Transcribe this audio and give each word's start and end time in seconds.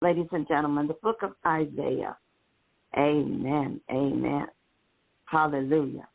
ladies 0.00 0.28
and 0.32 0.46
gentlemen, 0.48 0.86
the 0.86 0.94
book 0.94 1.22
of 1.22 1.32
Isaiah. 1.46 2.16
Amen. 2.96 3.80
Amen. 3.90 4.46
Hallelujah. 5.26 6.08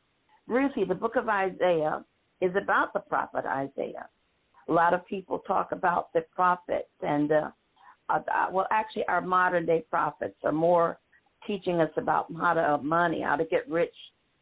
Ruthie, 0.47 0.85
the 0.85 0.95
book 0.95 1.15
of 1.15 1.29
Isaiah 1.29 2.03
is 2.41 2.51
about 2.55 2.93
the 2.93 2.99
prophet 2.99 3.45
Isaiah. 3.45 4.07
A 4.67 4.71
lot 4.71 4.93
of 4.93 5.05
people 5.05 5.39
talk 5.39 5.71
about 5.71 6.13
the 6.13 6.21
prophets, 6.33 6.89
and 7.01 7.31
uh, 7.31 7.49
uh, 8.09 8.47
well, 8.51 8.67
actually, 8.71 9.05
our 9.07 9.21
modern 9.21 9.65
day 9.65 9.83
prophets 9.89 10.35
are 10.43 10.51
more 10.51 10.99
teaching 11.47 11.81
us 11.81 11.91
about 11.97 12.27
how 12.39 12.53
to 12.53 12.61
have 12.61 12.83
money, 12.83 13.21
how 13.21 13.35
to 13.35 13.45
get 13.45 13.69
rich 13.69 13.93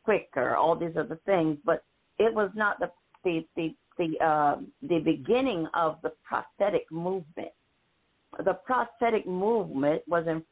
quicker, 0.03 0.55
all 0.55 0.75
these 0.75 0.95
other 0.97 1.19
things. 1.25 1.57
But 1.65 1.83
it 2.17 2.33
was 2.33 2.51
not 2.55 2.79
the 2.79 2.91
the 3.23 3.45
the 3.55 3.75
the, 3.97 4.25
uh, 4.25 4.55
the 4.81 4.99
beginning 4.99 5.67
of 5.73 5.97
the 6.03 6.13
prophetic 6.23 6.89
movement. 6.89 7.49
The 8.45 8.53
prophetic 8.53 9.27
movement 9.27 10.03
was 10.07 10.25
in, 10.27 10.43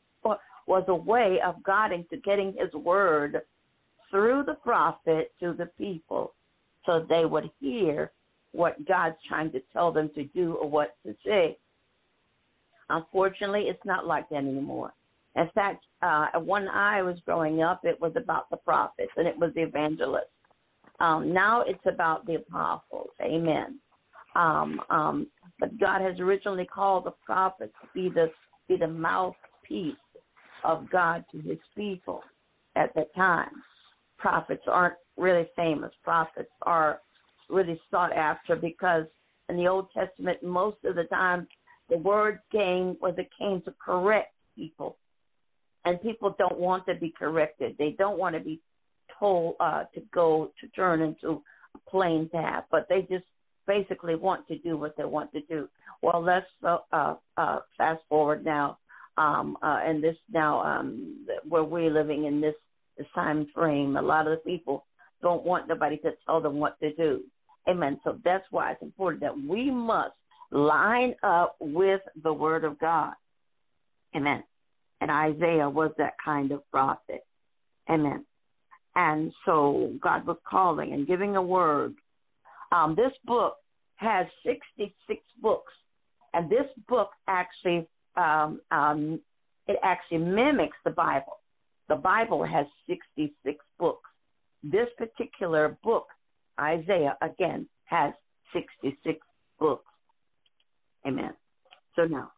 was 0.67 0.83
a 0.87 0.95
way 0.95 1.39
of 1.45 1.61
God 1.63 1.91
into 1.91 2.17
getting 2.17 2.53
His 2.57 2.73
word 2.73 3.41
through 4.09 4.43
the 4.45 4.55
prophet 4.55 5.31
to 5.39 5.53
the 5.53 5.67
people, 5.77 6.33
so 6.85 7.05
they 7.07 7.25
would 7.25 7.49
hear 7.59 8.11
what 8.51 8.85
God's 8.87 9.15
trying 9.27 9.51
to 9.51 9.61
tell 9.73 9.91
them 9.91 10.09
to 10.15 10.23
do 10.25 10.55
or 10.55 10.69
what 10.69 10.95
to 11.05 11.15
say. 11.25 11.57
Unfortunately, 12.89 13.63
it's 13.63 13.83
not 13.85 14.05
like 14.05 14.29
that 14.29 14.37
anymore. 14.37 14.93
In 15.35 15.49
fact, 15.53 15.85
uh, 16.01 16.27
when 16.39 16.67
I 16.67 17.01
was 17.01 17.17
growing 17.25 17.61
up, 17.61 17.81
it 17.83 17.99
was 18.01 18.13
about 18.15 18.49
the 18.49 18.57
prophets 18.57 19.11
and 19.17 19.27
it 19.27 19.37
was 19.37 19.51
the 19.53 19.61
evangelists. 19.61 20.31
Um, 20.99 21.31
now 21.31 21.61
it's 21.61 21.85
about 21.85 22.25
the 22.25 22.35
apostles. 22.35 23.09
Amen. 23.21 23.79
Um, 24.35 24.81
um, 24.89 25.27
but 25.59 25.79
God 25.79 26.01
has 26.01 26.19
originally 26.19 26.65
called 26.65 27.05
the 27.05 27.13
prophets 27.25 27.73
to 27.81 27.87
be 27.93 28.09
the 28.13 28.31
be 28.67 28.77
the 28.77 28.87
mouthpiece 28.87 29.95
of 30.63 30.89
God 30.89 31.23
to 31.31 31.39
His 31.39 31.57
people 31.75 32.21
at 32.75 32.93
that 32.95 33.13
time. 33.15 33.49
Prophets 34.17 34.63
aren't 34.67 34.95
really 35.15 35.47
famous. 35.55 35.91
Prophets 36.03 36.51
are 36.63 36.99
really 37.49 37.79
sought 37.89 38.13
after 38.13 38.55
because 38.55 39.05
in 39.49 39.57
the 39.57 39.67
Old 39.67 39.87
Testament, 39.93 40.43
most 40.43 40.77
of 40.83 40.95
the 40.95 41.05
time, 41.05 41.47
the 41.89 41.97
word 41.97 42.39
came 42.51 42.97
was 43.01 43.15
it 43.17 43.29
came 43.39 43.61
to 43.61 43.73
correct 43.83 44.33
people, 44.55 44.97
and 45.85 46.01
people 46.01 46.35
don't 46.37 46.59
want 46.59 46.85
to 46.87 46.95
be 46.95 47.13
corrected. 47.17 47.75
They 47.79 47.95
don't 47.97 48.19
want 48.19 48.35
to 48.35 48.41
be 48.41 48.59
told 49.17 49.55
uh, 49.59 49.85
to 49.95 50.01
go 50.13 50.51
to 50.59 50.67
turn 50.69 51.01
into 51.01 51.41
a 51.75 51.89
plain 51.89 52.29
path, 52.31 52.65
but 52.69 52.87
they 52.89 53.01
just 53.03 53.23
basically 53.67 54.15
want 54.15 54.47
to 54.47 54.57
do 54.59 54.77
what 54.77 54.95
they 54.97 55.05
want 55.05 55.31
to 55.33 55.41
do. 55.41 55.67
Well, 56.01 56.21
let's 56.23 56.45
uh, 56.63 56.77
uh, 56.91 57.15
uh, 57.37 57.59
fast 57.77 58.01
forward 58.09 58.45
now, 58.45 58.77
um, 59.17 59.57
uh, 59.61 59.79
and 59.83 60.03
this 60.03 60.15
now 60.31 60.61
um, 60.61 61.25
where 61.47 61.63
we're 61.63 61.91
living 61.91 62.25
in 62.25 62.41
this, 62.41 62.55
this 62.97 63.07
time 63.13 63.47
frame. 63.53 63.97
A 63.97 64.01
lot 64.01 64.27
of 64.27 64.37
the 64.37 64.49
people 64.49 64.85
don't 65.21 65.43
want 65.43 65.67
nobody 65.67 65.97
to 65.97 66.11
tell 66.25 66.41
them 66.41 66.57
what 66.57 66.79
to 66.79 66.93
do. 66.93 67.21
Amen. 67.67 67.99
So 68.03 68.17
that's 68.23 68.45
why 68.49 68.71
it's 68.71 68.81
important 68.81 69.21
that 69.21 69.37
we 69.37 69.69
must 69.69 70.15
line 70.51 71.15
up 71.23 71.57
with 71.59 72.01
the 72.23 72.31
Word 72.31 72.63
of 72.63 72.79
God. 72.79 73.13
Amen. 74.15 74.43
And 75.01 75.11
Isaiah 75.11 75.69
was 75.69 75.91
that 75.97 76.13
kind 76.23 76.51
of 76.51 76.61
prophet. 76.71 77.25
Amen. 77.89 78.25
And 78.95 79.31
so 79.45 79.93
God 80.01 80.25
was 80.25 80.37
calling 80.49 80.93
and 80.93 81.05
giving 81.05 81.35
a 81.35 81.41
word. 81.41 81.93
Um, 82.71 82.95
this 82.95 83.11
book 83.25 83.55
has 83.95 84.27
66 84.45 85.21
books, 85.41 85.73
and 86.33 86.49
this 86.49 86.67
book 86.87 87.09
actually 87.27 87.87
um, 88.15 88.61
um, 88.71 89.19
it 89.67 89.77
actually 89.83 90.19
mimics 90.19 90.77
the 90.83 90.91
Bible. 90.91 91.39
The 91.89 91.95
Bible 91.95 92.43
has 92.43 92.65
66 92.87 93.57
books. 93.79 94.09
This 94.63 94.87
particular 94.97 95.77
book 95.83 96.07
Isaiah, 96.59 97.17
again, 97.21 97.67
has 97.85 98.13
66 98.53 99.19
books. 99.59 99.85
Amen. 101.05 101.33
So 101.95 102.05
now, 102.05 102.31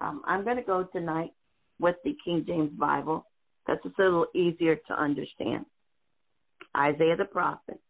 um, 0.00 0.22
I'm 0.26 0.44
going 0.44 0.56
to 0.56 0.62
go 0.62 0.84
tonight 0.92 1.32
with 1.80 1.96
the 2.04 2.16
King 2.24 2.44
James 2.46 2.70
Bible. 2.78 3.26
That's 3.66 3.84
a 3.84 4.02
little 4.02 4.26
easier 4.34 4.76
to 4.88 4.94
understand. 4.94 5.66
Isaiah 6.76 7.16
the 7.16 7.24
prophet, 7.24 7.80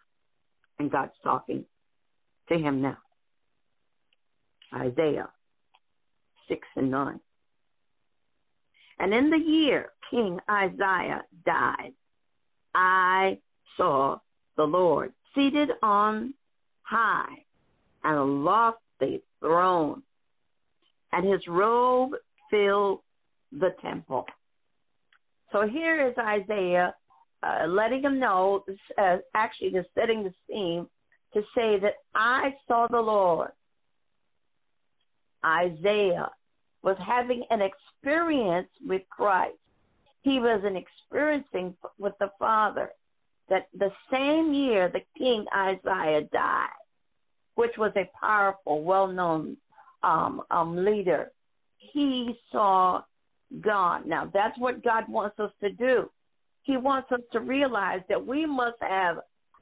and 0.79 0.91
God's 0.91 1.13
talking 1.23 1.65
to 2.49 2.59
him 2.59 2.83
now. 2.83 2.99
Isaiah 4.75 5.31
6 6.49 6.61
and 6.77 6.91
9. 6.91 7.21
And 8.99 9.13
in 9.13 9.31
the 9.31 9.39
year 9.39 9.91
King 10.11 10.39
Uzziah 10.49 11.23
died, 11.45 11.93
I 12.75 13.39
saw 13.77 14.19
the 14.57 14.65
Lord 14.65 15.13
seated 15.35 15.71
on 15.83 16.35
high 16.83 17.45
and 18.05 18.19
a 18.19 18.23
lofty 18.23 19.23
throne, 19.41 20.03
and 21.13 21.27
his 21.27 21.41
robe 21.49 22.13
filled 22.51 23.01
the 23.53 23.75
temple. 23.83 24.27
So 25.53 25.67
here 25.67 26.09
is 26.09 26.15
Isaiah 26.19 26.95
uh, 27.43 27.67
letting 27.67 28.03
him 28.03 28.19
know, 28.19 28.65
uh, 28.99 29.17
actually, 29.35 29.71
just 29.71 29.89
setting 29.95 30.25
the 30.25 30.33
scene 30.49 30.87
to 31.35 31.43
say 31.55 31.79
that 31.81 31.95
I 32.15 32.55
saw 32.67 32.87
the 32.89 33.01
Lord. 33.01 33.51
Isaiah 35.45 36.31
was 36.83 36.97
having 37.05 37.45
an 37.51 37.61
experience 37.61 38.69
with 38.87 39.03
Christ. 39.11 39.57
He 40.23 40.39
was 40.39 40.63
an 40.65 40.77
experiencing 40.77 41.75
with 41.99 42.15
the 42.19 42.31
Father 42.39 42.91
that 43.49 43.69
the 43.79 43.91
same 44.11 44.55
year 44.55 44.89
the 44.89 45.01
king 45.19 45.45
Uzziah 45.55 46.23
died, 46.33 46.69
which 47.57 47.73
was 47.77 47.93
a 47.97 48.11
powerful, 48.19 48.83
well 48.83 49.07
known 49.07 49.57
um, 50.03 50.43
um, 50.51 50.85
leader, 50.85 51.31
he 51.79 52.35
saw 52.51 53.03
God. 53.61 54.07
Now, 54.07 54.31
that's 54.33 54.59
what 54.59 54.85
God 54.85 55.05
wants 55.09 55.39
us 55.39 55.51
to 55.63 55.71
do. 55.71 56.11
He 56.63 56.77
wants 56.77 57.11
us 57.13 57.21
to 57.33 57.41
realize 57.41 58.01
that 58.09 58.25
we 58.25 58.47
must 58.47 58.77
have 58.81 59.19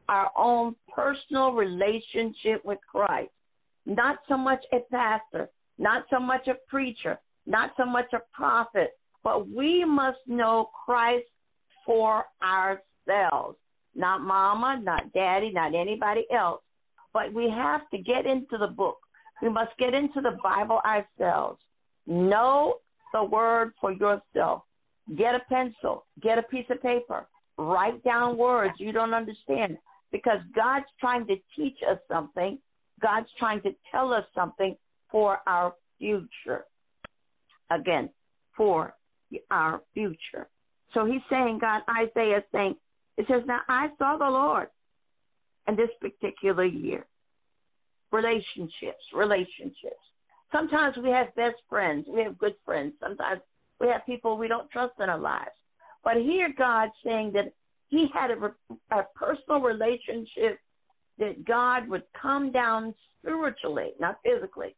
our 0.09 0.31
own 0.37 0.75
personal 0.95 1.53
relationship 1.53 2.65
with 2.65 2.79
Christ. 2.91 3.31
Not 3.87 4.19
so 4.29 4.37
much 4.37 4.65
a 4.73 4.81
pastor, 4.91 5.49
not 5.79 6.05
so 6.11 6.21
much 6.21 6.47
a 6.49 6.55
preacher, 6.69 7.19
not 7.47 7.71
so 7.77 7.85
much 7.85 8.13
a 8.13 8.21
prophet, 8.33 8.93
but 9.25 9.49
we 9.49 9.85
must 9.85 10.19
know 10.27 10.71
Christ 10.85 11.27
for 11.85 12.25
ourselves 12.43 13.57
not 13.95 14.21
mama, 14.23 14.81
not 14.83 15.13
daddy, 15.13 15.51
not 15.53 15.75
anybody 15.75 16.27
else. 16.35 16.63
But 17.13 17.33
we 17.33 17.51
have 17.51 17.89
to 17.91 17.99
get 17.99 18.27
into 18.27 18.57
the 18.59 18.69
book. 18.69 18.99
We 19.43 19.49
must 19.49 19.77
get 19.79 19.93
into 19.93 20.21
the 20.21 20.39
Bible 20.43 20.81
ourselves. 20.85 21.61
Know 22.07 22.77
the 23.13 23.25
word 23.25 23.73
for 23.81 23.93
yourself. 23.93 24.63
Get 25.17 25.35
a 25.35 25.41
pencil, 25.49 26.07
get 26.23 26.39
a 26.39 26.43
piece 26.43 26.65
of 26.71 26.81
paper, 26.81 27.27
write 27.59 28.03
down 28.05 28.39
words 28.39 28.75
you 28.79 28.93
don't 28.93 29.13
understand 29.13 29.77
because 30.13 30.39
God's 30.55 30.87
trying 31.01 31.27
to 31.27 31.37
teach 31.57 31.79
us 31.91 31.99
something. 32.09 32.59
God's 33.01 33.29
trying 33.39 33.63
to 33.63 33.75
tell 33.91 34.13
us 34.13 34.25
something 34.35 34.77
for 35.11 35.39
our 35.47 35.75
future. 35.99 36.67
Again, 37.71 38.11
for 38.57 38.95
our 39.51 39.81
future. 39.95 40.47
So 40.95 41.07
he's 41.07 41.23
saying, 41.31 41.59
God, 41.61 41.83
Isaiah 41.89 42.39
is 42.39 42.45
saying, 42.53 42.75
it 43.17 43.27
says, 43.29 43.43
Now 43.47 43.61
I 43.69 43.89
saw 43.99 44.17
the 44.19 44.29
Lord 44.29 44.69
in 45.67 45.77
this 45.77 45.89
particular 46.01 46.65
year. 46.65 47.07
Relationships, 48.13 49.03
relationships. 49.15 49.97
Sometimes 50.53 50.97
we 51.03 51.09
have 51.09 51.35
best 51.35 51.57
friends, 51.69 52.07
we 52.09 52.23
have 52.23 52.37
good 52.37 52.55
friends. 52.65 52.93
Sometimes 53.01 53.41
we 53.81 53.89
have 53.89 54.05
people 54.05 54.37
we 54.37 54.49
don't 54.49 54.71
trust 54.71 54.93
in 55.01 55.09
our 55.09 55.19
lives. 55.19 55.51
But 56.05 56.17
here 56.17 56.53
God's 56.57 56.93
saying 57.05 57.33
that 57.33 57.53
He 57.93 58.07
had 58.15 58.31
a, 58.31 58.55
a 58.91 59.03
personal 59.15 59.61
relationship 59.61 60.59
that 61.19 61.45
God 61.45 61.87
would 61.91 62.05
come 62.21 62.51
down 62.51 62.95
spiritually, 63.21 63.91
not 64.01 64.19
physically, 64.25 64.75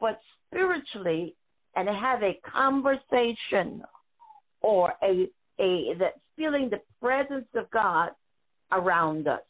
but 0.00 0.20
spiritually, 0.46 1.34
and 1.74 1.88
have 1.88 2.22
a 2.22 2.38
conversation 2.48 3.82
or 4.60 4.94
a 5.02 5.28
a 5.58 5.94
that 5.98 6.14
feeling 6.36 6.70
the 6.70 6.80
presence 7.00 7.48
of 7.56 7.68
God 7.72 8.10
around 8.70 9.26
us. 9.26 9.40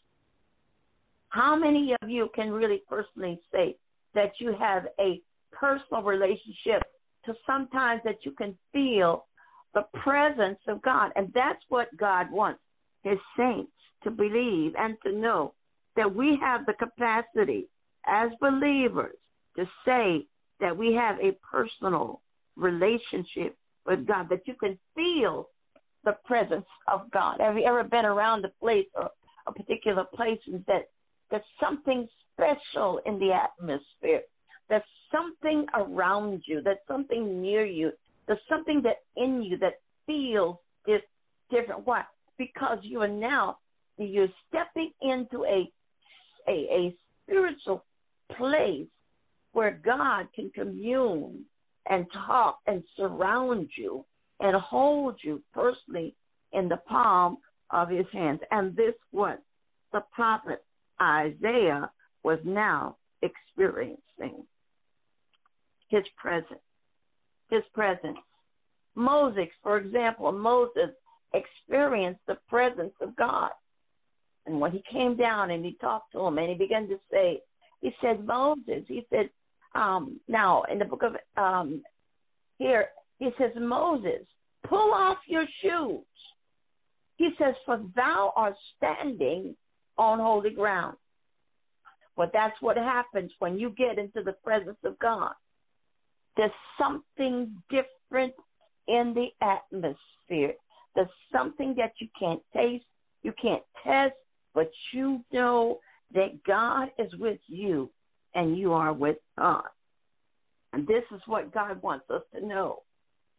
How 1.28 1.54
many 1.54 1.94
of 2.00 2.08
you 2.08 2.30
can 2.34 2.50
really 2.50 2.82
personally 2.88 3.38
say 3.52 3.76
that 4.14 4.32
you 4.38 4.56
have 4.58 4.86
a 4.98 5.20
personal 5.52 6.02
relationship 6.02 6.84
to 7.26 7.34
sometimes 7.46 8.00
that 8.04 8.24
you 8.24 8.32
can 8.32 8.56
feel 8.72 9.26
the 9.74 9.84
presence 9.92 10.60
of 10.68 10.80
God? 10.80 11.12
And 11.16 11.30
that's 11.34 11.62
what 11.68 11.94
God 11.98 12.30
wants 12.30 12.60
his 13.04 13.18
saints 13.36 13.70
to 14.02 14.10
believe 14.10 14.72
and 14.76 14.96
to 15.04 15.12
know 15.12 15.54
that 15.96 16.14
we 16.14 16.38
have 16.40 16.66
the 16.66 16.72
capacity 16.74 17.68
as 18.06 18.30
believers 18.40 19.16
to 19.56 19.64
say 19.86 20.26
that 20.60 20.76
we 20.76 20.92
have 20.94 21.16
a 21.20 21.36
personal 21.50 22.20
relationship 22.56 23.56
with 23.86 24.06
God, 24.06 24.28
that 24.30 24.40
you 24.46 24.54
can 24.54 24.78
feel 24.94 25.48
the 26.04 26.16
presence 26.24 26.66
of 26.92 27.10
God. 27.10 27.36
Have 27.40 27.56
you 27.56 27.64
ever 27.64 27.84
been 27.84 28.04
around 28.04 28.44
a 28.44 28.48
place 28.60 28.86
or 28.94 29.10
a 29.46 29.52
particular 29.52 30.04
place 30.14 30.40
and 30.46 30.64
that 30.66 30.88
there's 31.30 31.42
something 31.60 32.06
special 32.32 33.00
in 33.06 33.18
the 33.18 33.32
atmosphere? 33.32 34.22
There's 34.68 34.82
something 35.12 35.66
around 35.74 36.42
you, 36.46 36.60
there's 36.62 36.78
something 36.88 37.40
near 37.40 37.64
you, 37.64 37.92
there's 38.26 38.38
something 38.48 38.82
that 38.82 39.02
in 39.16 39.42
you 39.42 39.58
that 39.58 39.74
feels 40.06 40.56
different. 41.50 41.86
Why? 41.86 42.04
Because 42.38 42.78
you 42.82 43.00
are 43.02 43.08
now 43.08 43.58
you're 43.98 44.28
stepping 44.48 44.90
into 45.02 45.44
a 45.44 45.70
a, 46.48 46.52
a 46.52 46.94
spiritual 47.22 47.84
place 48.36 48.86
where 49.52 49.80
God 49.84 50.26
can 50.34 50.50
commune 50.50 51.44
and 51.88 52.06
talk 52.26 52.58
and 52.66 52.82
surround 52.96 53.70
you 53.76 54.04
and 54.40 54.56
hold 54.56 55.16
you 55.22 55.42
personally 55.52 56.14
in 56.52 56.68
the 56.68 56.76
palm 56.88 57.38
of 57.70 57.88
his 57.88 58.06
hands. 58.12 58.40
And 58.50 58.76
this 58.76 58.94
what 59.10 59.40
the 59.92 60.02
prophet 60.12 60.64
Isaiah 61.00 61.90
was 62.22 62.38
now 62.44 62.96
experiencing. 63.22 64.44
His 65.88 66.04
presence. 66.16 66.60
His 67.50 67.62
presence. 67.72 68.18
Moses, 68.96 69.48
for 69.62 69.78
example, 69.78 70.32
Moses 70.32 70.90
experienced 71.32 72.20
the 72.26 72.38
presence 72.48 72.92
of 73.00 73.16
God. 73.16 73.50
And 74.46 74.60
when 74.60 74.72
he 74.72 74.82
came 74.90 75.16
down 75.16 75.50
and 75.50 75.64
he 75.64 75.76
talked 75.80 76.12
to 76.12 76.20
him 76.20 76.38
and 76.38 76.48
he 76.48 76.54
began 76.54 76.86
to 76.88 76.98
say, 77.10 77.40
he 77.80 77.92
said, 78.00 78.26
Moses, 78.26 78.84
he 78.86 79.06
said, 79.10 79.30
um, 79.74 80.20
now 80.28 80.62
in 80.70 80.78
the 80.78 80.84
book 80.84 81.02
of 81.02 81.16
um, 81.42 81.82
here, 82.58 82.86
he 83.18 83.30
says, 83.38 83.50
Moses, 83.56 84.26
pull 84.68 84.92
off 84.92 85.18
your 85.26 85.46
shoes. 85.62 86.04
He 87.16 87.30
says, 87.38 87.54
for 87.64 87.80
thou 87.94 88.32
art 88.36 88.54
standing 88.76 89.56
on 89.96 90.18
holy 90.18 90.50
ground. 90.50 90.96
But 92.16 92.30
that's 92.32 92.56
what 92.60 92.76
happens 92.76 93.30
when 93.38 93.58
you 93.58 93.70
get 93.70 93.98
into 93.98 94.22
the 94.22 94.32
presence 94.44 94.78
of 94.84 94.98
God. 94.98 95.32
There's 96.36 96.50
something 96.78 97.54
different 97.70 98.34
in 98.88 99.14
the 99.14 99.28
atmosphere. 99.40 100.54
There's 100.94 101.08
something 101.32 101.74
that 101.76 101.92
you 101.98 102.08
can't 102.18 102.40
taste, 102.54 102.84
you 103.22 103.32
can't 103.40 103.62
test, 103.82 104.14
but 104.54 104.70
you 104.92 105.24
know 105.32 105.80
that 106.14 106.44
God 106.44 106.88
is 106.98 107.12
with 107.16 107.40
you 107.48 107.90
and 108.34 108.56
you 108.56 108.72
are 108.72 108.92
with 108.92 109.16
God. 109.38 109.64
And 110.72 110.86
this 110.86 111.04
is 111.14 111.20
what 111.26 111.52
God 111.52 111.82
wants 111.82 112.06
us 112.10 112.22
to 112.34 112.46
know. 112.46 112.82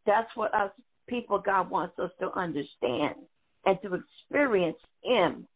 That's 0.05 0.29
what 0.35 0.53
us 0.53 0.71
people 1.07 1.39
God 1.39 1.69
wants 1.69 1.97
us 1.99 2.11
to 2.19 2.31
understand 2.37 3.15
and 3.65 3.77
to 3.83 3.95
experience 3.95 4.77
Him. 5.03 5.47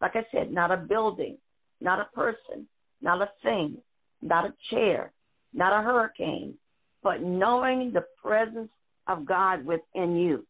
Like 0.00 0.16
I 0.16 0.26
said, 0.32 0.52
not 0.52 0.70
a 0.70 0.76
building, 0.76 1.38
not 1.80 2.00
a 2.00 2.14
person, 2.14 2.66
not 3.00 3.22
a 3.22 3.30
thing, 3.42 3.78
not 4.20 4.44
a 4.44 4.54
chair, 4.70 5.12
not 5.52 5.78
a 5.78 5.82
hurricane, 5.82 6.54
but 7.02 7.22
knowing 7.22 7.92
the 7.92 8.04
presence 8.22 8.70
of 9.08 9.26
God 9.26 9.64
within 9.64 10.16
you 10.16 10.46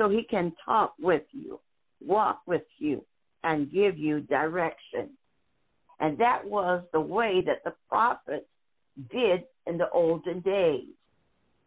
so 0.00 0.08
He 0.08 0.22
can 0.22 0.54
talk 0.64 0.94
with 0.98 1.24
you, 1.32 1.60
walk 2.00 2.40
with 2.46 2.62
you, 2.78 3.04
and 3.44 3.70
give 3.70 3.98
you 3.98 4.20
direction. 4.20 5.10
And 6.00 6.16
that 6.18 6.46
was 6.46 6.82
the 6.94 7.00
way 7.00 7.42
that 7.44 7.62
the 7.64 7.74
prophets 7.86 8.46
did 9.12 9.42
in 9.66 9.76
the 9.76 9.90
olden 9.90 10.40
days. 10.40 10.88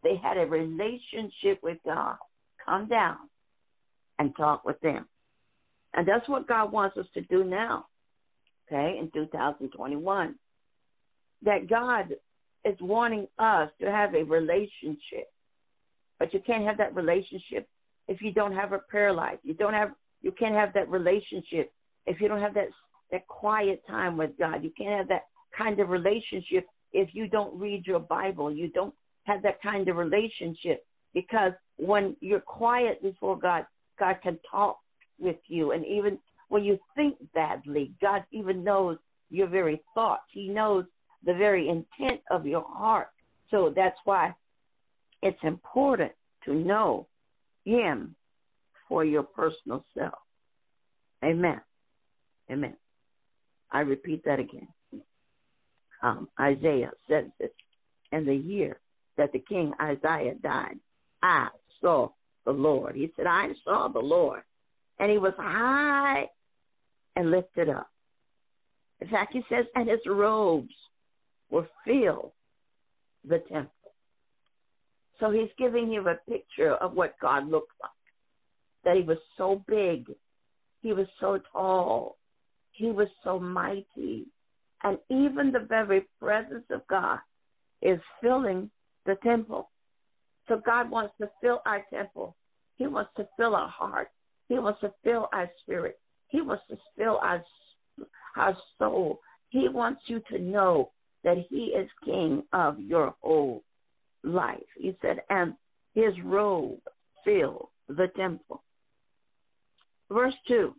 They 0.03 0.15
had 0.15 0.37
a 0.37 0.47
relationship 0.47 1.59
with 1.61 1.77
God. 1.85 2.17
Come 2.65 2.87
down 2.87 3.17
and 4.17 4.35
talk 4.35 4.65
with 4.65 4.79
them. 4.81 5.05
And 5.93 6.07
that's 6.07 6.27
what 6.27 6.47
God 6.47 6.71
wants 6.71 6.97
us 6.97 7.05
to 7.13 7.21
do 7.21 7.43
now, 7.43 7.85
okay, 8.67 8.97
in 8.99 9.11
2021. 9.13 10.35
That 11.43 11.69
God 11.69 12.15
is 12.65 12.77
wanting 12.81 13.27
us 13.37 13.69
to 13.79 13.91
have 13.91 14.15
a 14.15 14.23
relationship. 14.23 15.31
But 16.17 16.33
you 16.33 16.39
can't 16.43 16.65
have 16.65 16.77
that 16.77 16.95
relationship 16.95 17.67
if 18.07 18.21
you 18.21 18.31
don't 18.31 18.53
have 18.53 18.73
a 18.73 18.79
prayer 18.79 19.13
life. 19.13 19.39
You 19.43 19.53
don't 19.53 19.73
have 19.73 19.91
you 20.21 20.31
can't 20.31 20.55
have 20.55 20.73
that 20.73 20.89
relationship 20.89 21.71
if 22.05 22.19
you 22.21 22.27
don't 22.27 22.41
have 22.41 22.53
that 22.53 22.69
that 23.11 23.27
quiet 23.27 23.81
time 23.87 24.17
with 24.17 24.31
God. 24.37 24.63
You 24.63 24.71
can't 24.77 24.97
have 24.97 25.07
that 25.09 25.25
kind 25.57 25.79
of 25.79 25.89
relationship 25.89 26.65
if 26.91 27.09
you 27.13 27.27
don't 27.27 27.57
read 27.59 27.85
your 27.85 27.99
Bible. 27.99 28.51
You 28.51 28.69
don't 28.69 28.93
have 29.23 29.41
that 29.43 29.61
kind 29.61 29.87
of 29.87 29.97
relationship 29.97 30.85
because 31.13 31.53
when 31.77 32.15
you're 32.21 32.39
quiet 32.39 33.01
before 33.01 33.37
God, 33.37 33.65
God 33.99 34.17
can 34.21 34.39
talk 34.49 34.79
with 35.19 35.37
you. 35.47 35.71
And 35.71 35.85
even 35.85 36.17
when 36.49 36.63
you 36.63 36.79
think 36.95 37.15
badly, 37.33 37.91
God 38.01 38.23
even 38.31 38.63
knows 38.63 38.97
your 39.29 39.47
very 39.47 39.81
thoughts. 39.93 40.23
He 40.31 40.49
knows 40.49 40.85
the 41.25 41.33
very 41.33 41.69
intent 41.69 42.21
of 42.29 42.45
your 42.45 42.65
heart. 42.67 43.07
So 43.49 43.71
that's 43.75 43.97
why 44.05 44.33
it's 45.21 45.39
important 45.43 46.11
to 46.45 46.53
know 46.53 47.07
Him 47.65 48.15
for 48.87 49.03
your 49.05 49.23
personal 49.23 49.85
self. 49.97 50.13
Amen. 51.23 51.61
Amen. 52.51 52.75
I 53.71 53.79
repeat 53.79 54.23
that 54.25 54.39
again. 54.39 54.67
Um, 56.01 56.27
Isaiah 56.39 56.91
says 57.09 57.25
this 57.39 57.49
in 58.11 58.25
the 58.25 58.35
year 58.35 58.79
that 59.17 59.31
the 59.31 59.39
king 59.39 59.71
Uzziah 59.79 60.35
died. 60.41 60.77
I 61.21 61.47
saw 61.81 62.09
the 62.45 62.51
Lord. 62.51 62.95
He 62.95 63.11
said, 63.15 63.25
I 63.25 63.47
saw 63.63 63.87
the 63.87 63.99
Lord. 63.99 64.41
And 64.99 65.09
he 65.09 65.17
was 65.17 65.33
high 65.37 66.25
and 67.15 67.31
lifted 67.31 67.69
up. 67.69 67.87
In 69.01 69.07
fact, 69.07 69.33
he 69.33 69.41
says, 69.49 69.65
and 69.75 69.89
his 69.89 69.99
robes 70.05 70.73
were 71.49 71.67
filled 71.85 72.31
the 73.27 73.39
temple. 73.39 73.71
So 75.23 75.31
he's 75.31 75.49
giving 75.57 75.89
you 75.89 76.05
a 76.09 76.15
picture 76.29 76.73
of 76.75 76.93
what 76.93 77.15
God 77.21 77.47
looked 77.47 77.71
like. 77.81 77.91
That 78.83 78.97
he 78.97 79.03
was 79.03 79.19
so 79.37 79.63
big 79.67 80.07
he 80.83 80.91
was 80.91 81.07
so 81.19 81.39
tall. 81.51 82.17
He 82.73 82.91
was 82.91 83.07
so 83.23 83.39
mighty. 83.39 84.27
And 84.83 84.97
even 85.09 85.51
the 85.51 85.65
very 85.67 86.05
presence 86.19 86.65
of 86.69 86.85
God 86.89 87.19
is 87.81 87.99
filling 88.21 88.69
the 89.05 89.15
temple. 89.23 89.69
So 90.49 90.61
God 90.63 90.91
wants 90.91 91.13
to 91.21 91.29
fill 91.41 91.61
our 91.65 91.83
temple. 91.91 92.35
He 92.75 92.87
wants 92.87 93.11
to 93.15 93.27
fill 93.37 93.55
our 93.55 93.69
heart. 93.69 94.09
He 94.49 94.59
wants 94.59 94.81
to 94.81 94.91
fill 95.05 95.29
our 95.31 95.49
spirit. 95.61 95.99
He 96.27 96.41
wants 96.41 96.63
to 96.69 96.77
fill 96.97 97.17
our, 97.23 97.41
our 98.35 98.57
soul. 98.77 99.21
He 99.49 99.69
wants 99.69 100.01
you 100.07 100.21
to 100.31 100.37
know 100.37 100.91
that 101.23 101.37
He 101.49 101.67
is 101.67 101.89
King 102.03 102.43
of 102.51 102.77
your 102.77 103.15
whole 103.21 103.63
life. 104.23 104.63
He 104.77 104.95
said, 105.01 105.21
and 105.29 105.53
His 105.93 106.13
robe 106.23 106.79
filled 107.23 107.69
the 107.87 108.07
temple. 108.15 108.63
Verse 110.11 110.33
2 110.47 110.73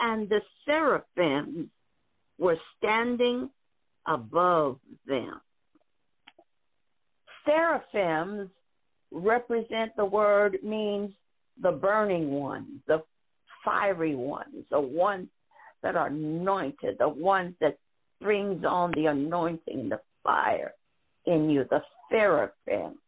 And 0.00 0.28
the 0.28 0.40
seraphim 0.64 1.70
were 2.38 2.58
standing 2.78 3.50
above 4.06 4.78
them. 5.06 5.40
Seraphims 7.44 8.50
represent 9.10 9.94
the 9.96 10.04
word 10.04 10.58
means 10.62 11.10
the 11.62 11.72
burning 11.72 12.30
ones, 12.32 12.80
the 12.86 13.02
fiery 13.64 14.14
ones, 14.14 14.64
the 14.70 14.80
ones 14.80 15.28
that 15.82 15.94
are 15.96 16.08
anointed, 16.08 16.96
the 16.98 17.08
ones 17.08 17.54
that 17.60 17.78
brings 18.20 18.64
on 18.64 18.90
the 18.92 19.06
anointing, 19.06 19.88
the 19.88 20.00
fire 20.22 20.72
in 21.26 21.50
you, 21.50 21.64
the 21.70 21.82
seraphim. 22.10 22.98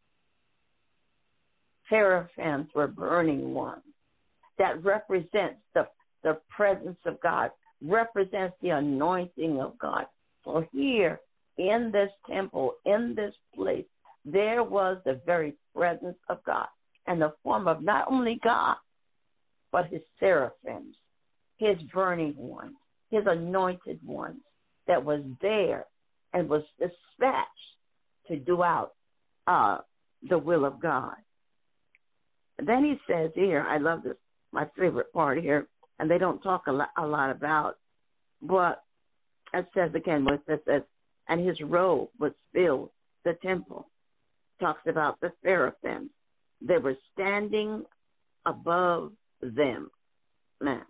Seraphims 1.88 2.68
were 2.74 2.88
burning 2.88 3.54
ones 3.54 3.82
that 4.58 4.82
represents 4.82 5.60
the, 5.74 5.86
the 6.22 6.38
presence 6.48 6.98
of 7.04 7.20
God, 7.20 7.50
represents 7.82 8.56
the 8.62 8.70
anointing 8.70 9.60
of 9.60 9.78
God. 9.78 10.06
So 10.44 10.64
here 10.72 11.20
in 11.58 11.90
this 11.92 12.10
temple, 12.28 12.74
in 12.84 13.14
this 13.14 13.34
place, 13.54 13.84
there 14.24 14.64
was 14.64 14.98
the 15.04 15.20
very 15.24 15.54
presence 15.74 16.16
of 16.28 16.42
God 16.44 16.66
and 17.06 17.20
the 17.20 17.34
form 17.42 17.68
of 17.68 17.82
not 17.82 18.10
only 18.10 18.40
God, 18.42 18.76
but 19.70 19.86
his 19.86 20.02
seraphims, 20.18 20.96
his 21.58 21.76
burning 21.92 22.34
ones, 22.36 22.76
his 23.10 23.24
anointed 23.26 24.00
ones 24.04 24.40
that 24.88 25.04
was 25.04 25.22
there 25.40 25.86
and 26.32 26.48
was 26.48 26.62
dispatched 26.78 27.75
to 28.28 28.36
do 28.36 28.62
out 28.62 28.92
uh, 29.46 29.78
the 30.28 30.38
will 30.38 30.64
of 30.64 30.80
God. 30.80 31.16
Then 32.64 32.84
he 32.84 32.96
says 33.06 33.30
here, 33.34 33.64
I 33.68 33.78
love 33.78 34.02
this 34.02 34.16
my 34.52 34.66
favorite 34.78 35.12
part 35.12 35.38
here, 35.38 35.66
and 35.98 36.10
they 36.10 36.18
don't 36.18 36.40
talk 36.42 36.66
a 36.66 36.72
lot, 36.72 36.88
a 36.96 37.06
lot 37.06 37.30
about. 37.30 37.76
But 38.40 38.82
it 39.52 39.66
says 39.74 39.90
again, 39.94 40.24
what 40.24 40.40
it 40.48 40.62
says, 40.66 40.82
and 41.28 41.46
his 41.46 41.60
robe 41.60 42.08
was 42.18 42.32
filled 42.54 42.90
the 43.24 43.34
temple. 43.42 43.88
talks 44.60 44.80
about 44.88 45.20
the 45.20 45.32
seraphim. 45.42 46.08
They 46.62 46.78
were 46.78 46.96
standing 47.12 47.84
above 48.46 49.12
them. 49.42 49.90
Now, 50.62 50.82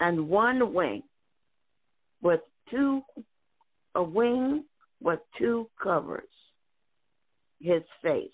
and 0.00 0.28
one 0.28 0.74
wing 0.74 1.02
with 2.20 2.40
two, 2.70 3.02
a 3.94 4.02
wing 4.02 4.64
with 5.04 5.20
two 5.38 5.68
covers 5.80 6.24
his 7.60 7.82
face, 8.02 8.30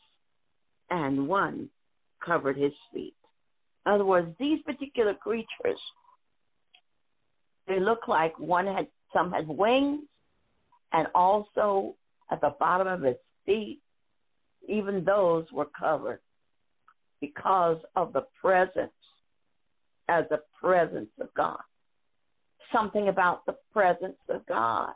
and 0.88 1.28
one 1.28 1.68
covered 2.24 2.56
his 2.56 2.72
feet. 2.94 3.14
In 3.84 3.92
other 3.92 4.04
words, 4.04 4.28
these 4.38 4.60
particular 4.62 5.14
creatures, 5.14 5.78
they 7.66 7.80
look 7.80 8.08
like 8.08 8.38
one 8.38 8.66
had 8.66 8.86
some 9.12 9.32
had 9.32 9.48
wings, 9.48 10.04
and 10.92 11.08
also 11.14 11.96
at 12.30 12.40
the 12.40 12.54
bottom 12.58 12.86
of 12.86 13.04
its 13.04 13.20
feet, 13.44 13.80
even 14.68 15.04
those 15.04 15.46
were 15.52 15.68
covered 15.78 16.20
because 17.20 17.78
of 17.96 18.12
the 18.12 18.24
presence 18.40 18.92
as 20.08 20.24
the 20.30 20.40
presence 20.60 21.10
of 21.20 21.28
God. 21.34 21.58
Something 22.72 23.08
about 23.08 23.44
the 23.46 23.56
presence 23.72 24.18
of 24.28 24.46
God. 24.46 24.92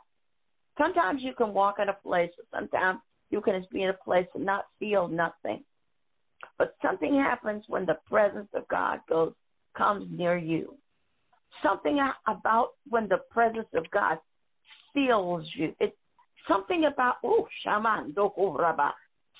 Sometimes 0.77 1.21
you 1.23 1.33
can 1.33 1.53
walk 1.53 1.75
in 1.81 1.89
a 1.89 1.93
place, 1.93 2.31
sometimes 2.53 2.99
you 3.29 3.41
can 3.41 3.59
just 3.59 3.71
be 3.71 3.83
in 3.83 3.89
a 3.89 3.93
place 3.93 4.27
and 4.35 4.45
not 4.45 4.65
feel 4.79 5.07
nothing. 5.07 5.63
But 6.57 6.75
something 6.81 7.15
happens 7.15 7.63
when 7.67 7.85
the 7.85 7.97
presence 8.07 8.49
of 8.53 8.67
God 8.67 8.99
goes 9.09 9.33
comes 9.75 10.07
near 10.11 10.37
you. 10.37 10.75
Something 11.63 11.99
about 12.27 12.69
when 12.89 13.07
the 13.07 13.19
presence 13.29 13.67
of 13.73 13.89
God 13.91 14.17
fills 14.93 15.45
you. 15.55 15.73
It's 15.79 15.95
something 16.47 16.85
about 16.85 17.15
oh 17.23 17.47
shaman 17.63 18.13
raba. 18.13 18.91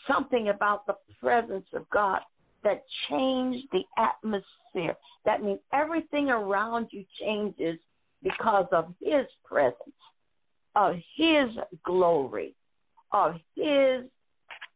Something 0.07 0.49
about 0.49 0.85
the 0.85 0.95
presence 1.19 1.65
of 1.73 1.89
God 1.89 2.19
that 2.63 2.83
changed 3.09 3.67
the 3.71 3.83
atmosphere. 3.97 4.95
That 5.25 5.41
means 5.41 5.59
everything 5.73 6.29
around 6.29 6.87
you 6.91 7.05
changes 7.19 7.79
because 8.21 8.67
of 8.71 8.93
His 9.01 9.25
presence, 9.43 9.95
of 10.75 10.95
His 11.15 11.49
glory, 11.85 12.55
of 13.11 13.35
His 13.55 14.03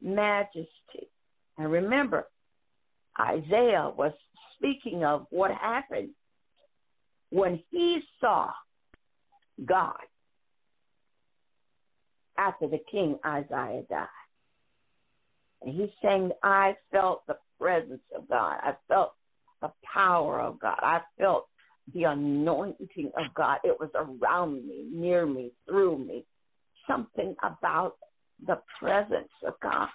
majesty. 0.02 1.10
And 1.58 1.72
remember, 1.72 2.28
Isaiah 3.20 3.92
was 3.96 4.14
speaking 4.56 5.04
of 5.04 5.28
what 5.30 5.52
happened 5.52 6.10
when 7.32 7.62
he 7.70 8.00
saw 8.20 8.50
God 9.66 10.00
after 12.38 12.68
the 12.68 12.80
king 12.90 13.18
Uzziah 13.24 13.84
died. 13.90 14.08
And 15.62 15.76
he's 15.76 15.90
saying, 16.02 16.32
I 16.42 16.76
felt 16.92 17.28
the 17.28 17.38
presence 17.60 18.02
of 18.16 18.30
God. 18.30 18.60
I 18.64 18.74
felt 18.88 19.14
the 19.62 19.72
power 19.94 20.40
of 20.40 20.60
God. 20.60 20.80
I 20.82 21.02
felt 21.18 21.48
the 21.94 22.04
anointing 22.04 23.12
of 23.18 23.34
God. 23.36 23.58
It 23.64 23.78
was 23.80 23.90
around 23.96 24.68
me, 24.68 24.86
near 24.92 25.26
me, 25.26 25.52
through 25.68 26.00
me. 26.00 26.26
Something 26.88 27.36
about 27.44 27.96
the 28.46 28.60
presence 28.80 29.30
of 29.46 29.54
God. 29.62 29.88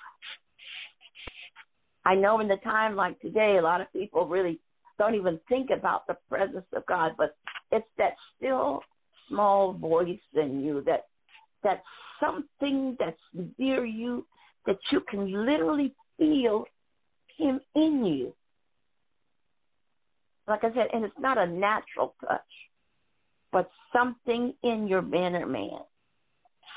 I 2.04 2.14
know 2.14 2.40
in 2.40 2.48
the 2.48 2.56
time 2.62 2.94
like 2.94 3.18
today, 3.20 3.56
a 3.58 3.62
lot 3.62 3.80
of 3.80 3.92
people 3.92 4.28
really 4.28 4.60
don't 4.98 5.14
even 5.14 5.40
think 5.48 5.70
about 5.70 6.06
the 6.06 6.16
presence 6.28 6.66
of 6.74 6.84
God, 6.86 7.12
but 7.16 7.36
it's 7.72 7.86
that 7.98 8.12
still 8.36 8.80
small 9.28 9.72
voice 9.72 10.18
in 10.34 10.60
you 10.60 10.82
that 10.86 11.06
that 11.62 11.82
something 12.20 12.96
that's 12.98 13.16
near 13.58 13.84
you 13.84 14.26
that 14.66 14.76
you 14.92 15.00
can 15.10 15.46
literally 15.46 15.94
feel 16.18 16.64
him 17.36 17.60
in 17.74 18.04
you. 18.04 18.34
Like 20.46 20.64
I 20.64 20.72
said, 20.74 20.88
and 20.92 21.04
it's 21.04 21.14
not 21.18 21.38
a 21.38 21.46
natural 21.46 22.14
touch, 22.20 22.40
but 23.52 23.70
something 23.92 24.52
in 24.62 24.86
your 24.88 25.04
inner 25.14 25.46
man, 25.46 25.80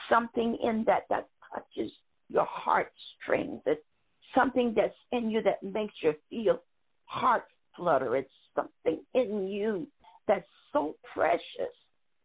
something 0.09 0.57
in 0.63 0.83
that 0.87 1.03
that 1.09 1.27
touches 1.53 1.91
your 2.29 2.47
heartstrings. 2.49 3.61
It's 3.65 3.83
something 4.35 4.73
that's 4.75 4.95
in 5.11 5.29
you 5.29 5.41
that 5.43 5.63
makes 5.63 5.93
you 6.01 6.13
feel 6.29 6.61
heart 7.05 7.45
flutter. 7.75 8.15
It's 8.15 8.29
something 8.55 9.03
in 9.13 9.47
you 9.47 9.87
that's 10.27 10.47
so 10.73 10.95
precious 11.13 11.73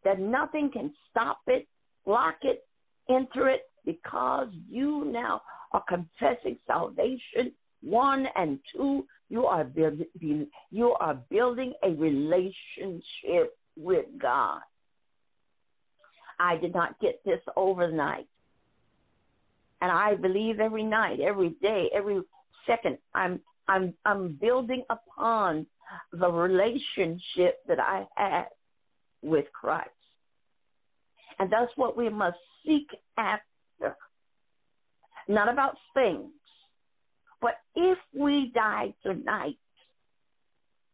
that 0.04 0.18
nothing 0.18 0.70
can 0.72 0.92
stop 1.10 1.38
it, 1.46 1.66
block 2.04 2.36
it, 2.42 2.64
enter 3.08 3.48
it, 3.48 3.62
because 3.84 4.48
you 4.68 5.04
now 5.06 5.42
are 5.72 5.84
confessing 5.88 6.58
salvation. 6.66 7.52
One 7.82 8.26
and 8.36 8.58
two, 8.74 9.06
you 9.32 9.46
are 9.46 9.64
building, 9.64 10.46
you 10.70 10.94
are 11.00 11.14
building 11.30 11.72
a 11.82 11.88
relationship 11.88 13.56
with 13.78 14.04
God. 14.20 14.60
I 16.38 16.58
did 16.58 16.74
not 16.74 17.00
get 17.00 17.24
this 17.24 17.40
overnight. 17.56 18.26
And 19.80 19.90
I 19.90 20.16
believe 20.16 20.60
every 20.60 20.84
night, 20.84 21.20
every 21.20 21.56
day, 21.62 21.88
every 21.94 22.20
second, 22.66 22.98
I'm 23.14 23.40
I'm 23.68 23.94
I'm 24.04 24.36
building 24.38 24.84
upon 24.90 25.66
the 26.12 26.28
relationship 26.30 27.60
that 27.68 27.80
I 27.80 28.04
had 28.14 28.48
with 29.22 29.46
Christ. 29.58 29.88
And 31.38 31.50
that's 31.50 31.72
what 31.76 31.96
we 31.96 32.10
must 32.10 32.36
seek 32.66 32.88
after. 33.16 33.96
Not 35.26 35.50
about 35.50 35.76
things. 35.94 36.32
But 37.42 37.56
if 37.74 37.98
we 38.14 38.52
die 38.54 38.94
tonight, 39.02 39.58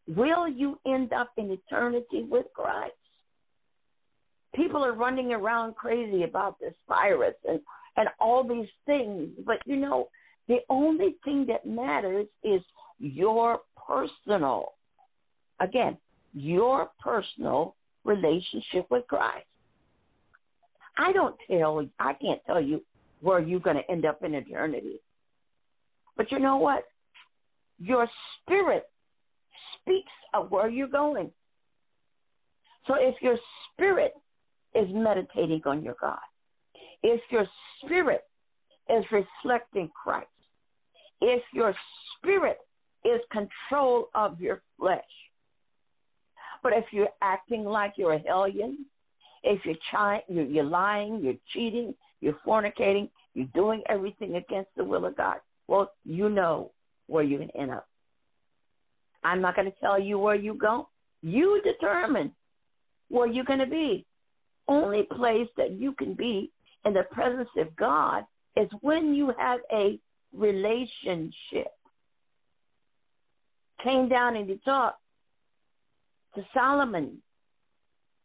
will 0.08 0.48
you 0.48 0.80
end 0.86 1.12
up 1.12 1.30
in 1.36 1.50
eternity 1.50 2.24
with 2.28 2.46
Christ? 2.54 2.94
People 4.54 4.82
are 4.84 4.94
running 4.94 5.32
around 5.32 5.76
crazy 5.76 6.24
about 6.24 6.58
this 6.58 6.74
virus 6.88 7.34
and 7.48 7.60
and 7.96 8.08
all 8.18 8.42
these 8.46 8.68
things. 8.86 9.28
But 9.44 9.58
you 9.66 9.76
know, 9.76 10.08
the 10.48 10.58
only 10.70 11.16
thing 11.24 11.46
that 11.48 11.66
matters 11.66 12.26
is 12.42 12.62
your 12.98 13.60
personal, 13.86 14.72
again, 15.60 15.98
your 16.32 16.90
personal 17.00 17.74
relationship 18.04 18.86
with 18.90 19.06
Christ. 19.06 19.46
I 20.96 21.12
don't 21.12 21.36
tell, 21.48 21.86
I 22.00 22.14
can't 22.14 22.40
tell 22.46 22.60
you 22.60 22.82
where 23.20 23.40
you're 23.40 23.60
going 23.60 23.76
to 23.76 23.90
end 23.90 24.04
up 24.04 24.22
in 24.24 24.34
eternity. 24.34 25.00
But 26.18 26.30
you 26.30 26.38
know 26.38 26.58
what? 26.58 26.84
Your 27.78 28.06
spirit 28.42 28.84
speaks 29.80 30.12
of 30.34 30.50
where 30.50 30.68
you're 30.68 30.88
going. 30.88 31.30
So 32.86 32.94
if 32.98 33.14
your 33.22 33.38
spirit 33.72 34.12
is 34.74 34.88
meditating 34.92 35.62
on 35.64 35.82
your 35.82 35.94
God, 35.98 36.18
if 37.02 37.20
your 37.30 37.46
spirit 37.82 38.24
is 38.90 39.04
reflecting 39.10 39.90
Christ, 39.94 40.26
if 41.20 41.42
your 41.54 41.74
spirit 42.18 42.58
is 43.04 43.20
control 43.30 44.08
of 44.14 44.40
your 44.40 44.62
flesh. 44.78 45.02
But 46.62 46.72
if 46.72 46.84
you're 46.90 47.08
acting 47.22 47.64
like 47.64 47.94
you're 47.96 48.14
a 48.14 48.18
hellion, 48.18 48.84
if 49.44 49.64
you're, 49.64 49.76
trying, 49.90 50.22
you're, 50.28 50.44
you're 50.44 50.64
lying, 50.64 51.20
you're 51.22 51.34
cheating, 51.52 51.94
you're 52.20 52.38
fornicating, 52.46 53.08
you're 53.34 53.46
doing 53.54 53.82
everything 53.88 54.36
against 54.36 54.70
the 54.76 54.82
will 54.82 55.04
of 55.04 55.16
God, 55.16 55.36
well, 55.68 55.92
you 56.04 56.28
know 56.28 56.72
where 57.06 57.22
you're 57.22 57.38
going 57.38 57.50
to 57.50 57.60
end 57.60 57.70
up. 57.70 57.86
I'm 59.22 59.40
not 59.40 59.54
going 59.54 59.70
to 59.70 59.78
tell 59.80 60.00
you 60.00 60.18
where 60.18 60.34
you 60.34 60.54
go. 60.54 60.88
You 61.22 61.60
determine 61.62 62.32
where 63.08 63.26
you're 63.26 63.44
going 63.44 63.58
to 63.58 63.66
be. 63.66 64.06
Only 64.66 65.04
place 65.04 65.48
that 65.56 65.72
you 65.72 65.92
can 65.92 66.14
be 66.14 66.50
in 66.84 66.92
the 66.92 67.04
presence 67.10 67.48
of 67.56 67.74
God 67.76 68.24
is 68.56 68.68
when 68.80 69.14
you 69.14 69.32
have 69.38 69.60
a 69.72 69.98
relationship. 70.32 71.72
Came 73.82 74.08
down 74.08 74.36
and 74.36 74.48
he 74.48 74.60
talked 74.64 75.00
to 76.34 76.44
Solomon. 76.52 77.22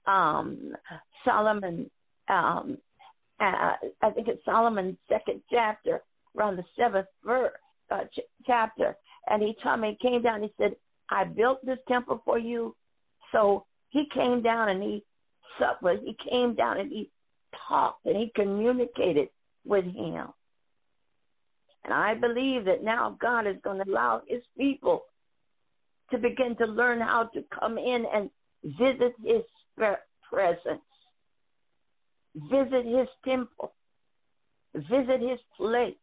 Um, 0.06 0.74
Solomon, 1.24 1.90
um, 2.28 2.78
uh, 3.40 3.74
I 4.02 4.10
think 4.14 4.28
it's 4.28 4.44
Solomon's 4.44 4.98
second 5.08 5.42
chapter, 5.50 6.02
around 6.38 6.58
the 6.58 6.64
seventh 6.78 7.08
verse, 7.24 7.52
uh, 7.92 8.04
ch- 8.06 8.20
chapter. 8.46 8.96
And 9.28 9.42
he 9.42 9.56
told 9.64 9.80
me, 9.80 9.98
he 10.00 10.10
came 10.10 10.22
down, 10.22 10.44
he 10.44 10.54
said, 10.58 10.76
I 11.10 11.24
built 11.26 11.66
this 11.66 11.80
temple 11.88 12.22
for 12.26 12.38
you. 12.38 12.76
So 13.32 13.66
he 13.90 14.06
came 14.14 14.42
down 14.42 14.70
and 14.70 14.82
he 14.82 15.04
suffered. 15.60 16.00
He 16.04 16.18
came 16.30 16.56
down 16.56 16.80
and 16.80 16.92
he 16.92 17.10
talked 17.68 18.06
and 18.06 18.18
he 18.18 18.32
communicated 18.36 19.30
with 19.66 19.86
him. 19.86 20.28
And 21.84 21.94
I 21.94 22.14
believe 22.14 22.66
that 22.66 22.84
now 22.84 23.18
God 23.22 23.46
is 23.48 23.58
going 23.64 23.84
to 23.84 23.90
allow 23.90 24.22
his 24.28 24.42
people 24.58 25.04
to 26.12 26.18
begin 26.18 26.56
to 26.58 26.66
learn 26.66 27.02
how 27.02 27.30
to 27.34 27.44
come 27.58 27.78
in 27.78 28.06
and 28.14 28.30
visit 28.64 29.14
his 29.24 29.42
presence, 30.30 30.82
visit 32.36 32.86
his 32.86 33.08
temple, 33.26 33.74
visit 34.76 35.22
his 35.22 35.40
place, 35.58 35.96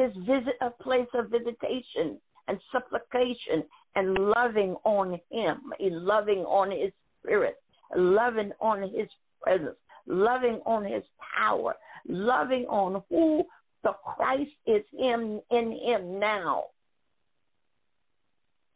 his 0.00 0.24
visit 0.24 0.54
a 0.60 0.70
place 0.82 1.08
of 1.14 1.30
visitation 1.30 2.18
and 2.48 2.58
supplication 2.72 3.64
and 3.96 4.14
loving 4.14 4.76
on 4.84 5.20
him, 5.30 5.72
loving 5.80 6.40
on 6.40 6.70
his 6.70 6.92
spirit, 7.20 7.56
loving 7.96 8.52
on 8.60 8.82
his 8.82 9.08
presence, 9.42 9.76
loving 10.06 10.60
on 10.66 10.84
his 10.84 11.02
power, 11.36 11.74
loving 12.08 12.64
on 12.66 13.02
who 13.10 13.44
the 13.82 13.92
Christ 14.04 14.50
is 14.66 14.82
in 14.98 15.40
in 15.50 15.72
him 15.84 16.18
now. 16.18 16.64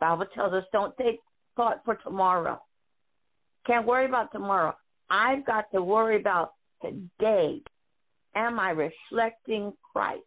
Bible 0.01 0.27
tells 0.35 0.53
us 0.53 0.65
don't 0.73 0.97
take 0.97 1.21
thought 1.57 1.83
for 1.85 1.97
tomorrow. 1.97 2.61
Can't 3.67 3.87
worry 3.87 4.07
about 4.07 4.33
tomorrow. 4.33 4.75
I've 5.11 5.47
got 5.47 5.71
to 5.73 5.83
worry 5.83 6.17
about 6.21 6.55
today. 6.83 7.63
Am 8.35 8.59
I 8.59 8.71
reflecting 8.71 9.73
Christ? 9.93 10.23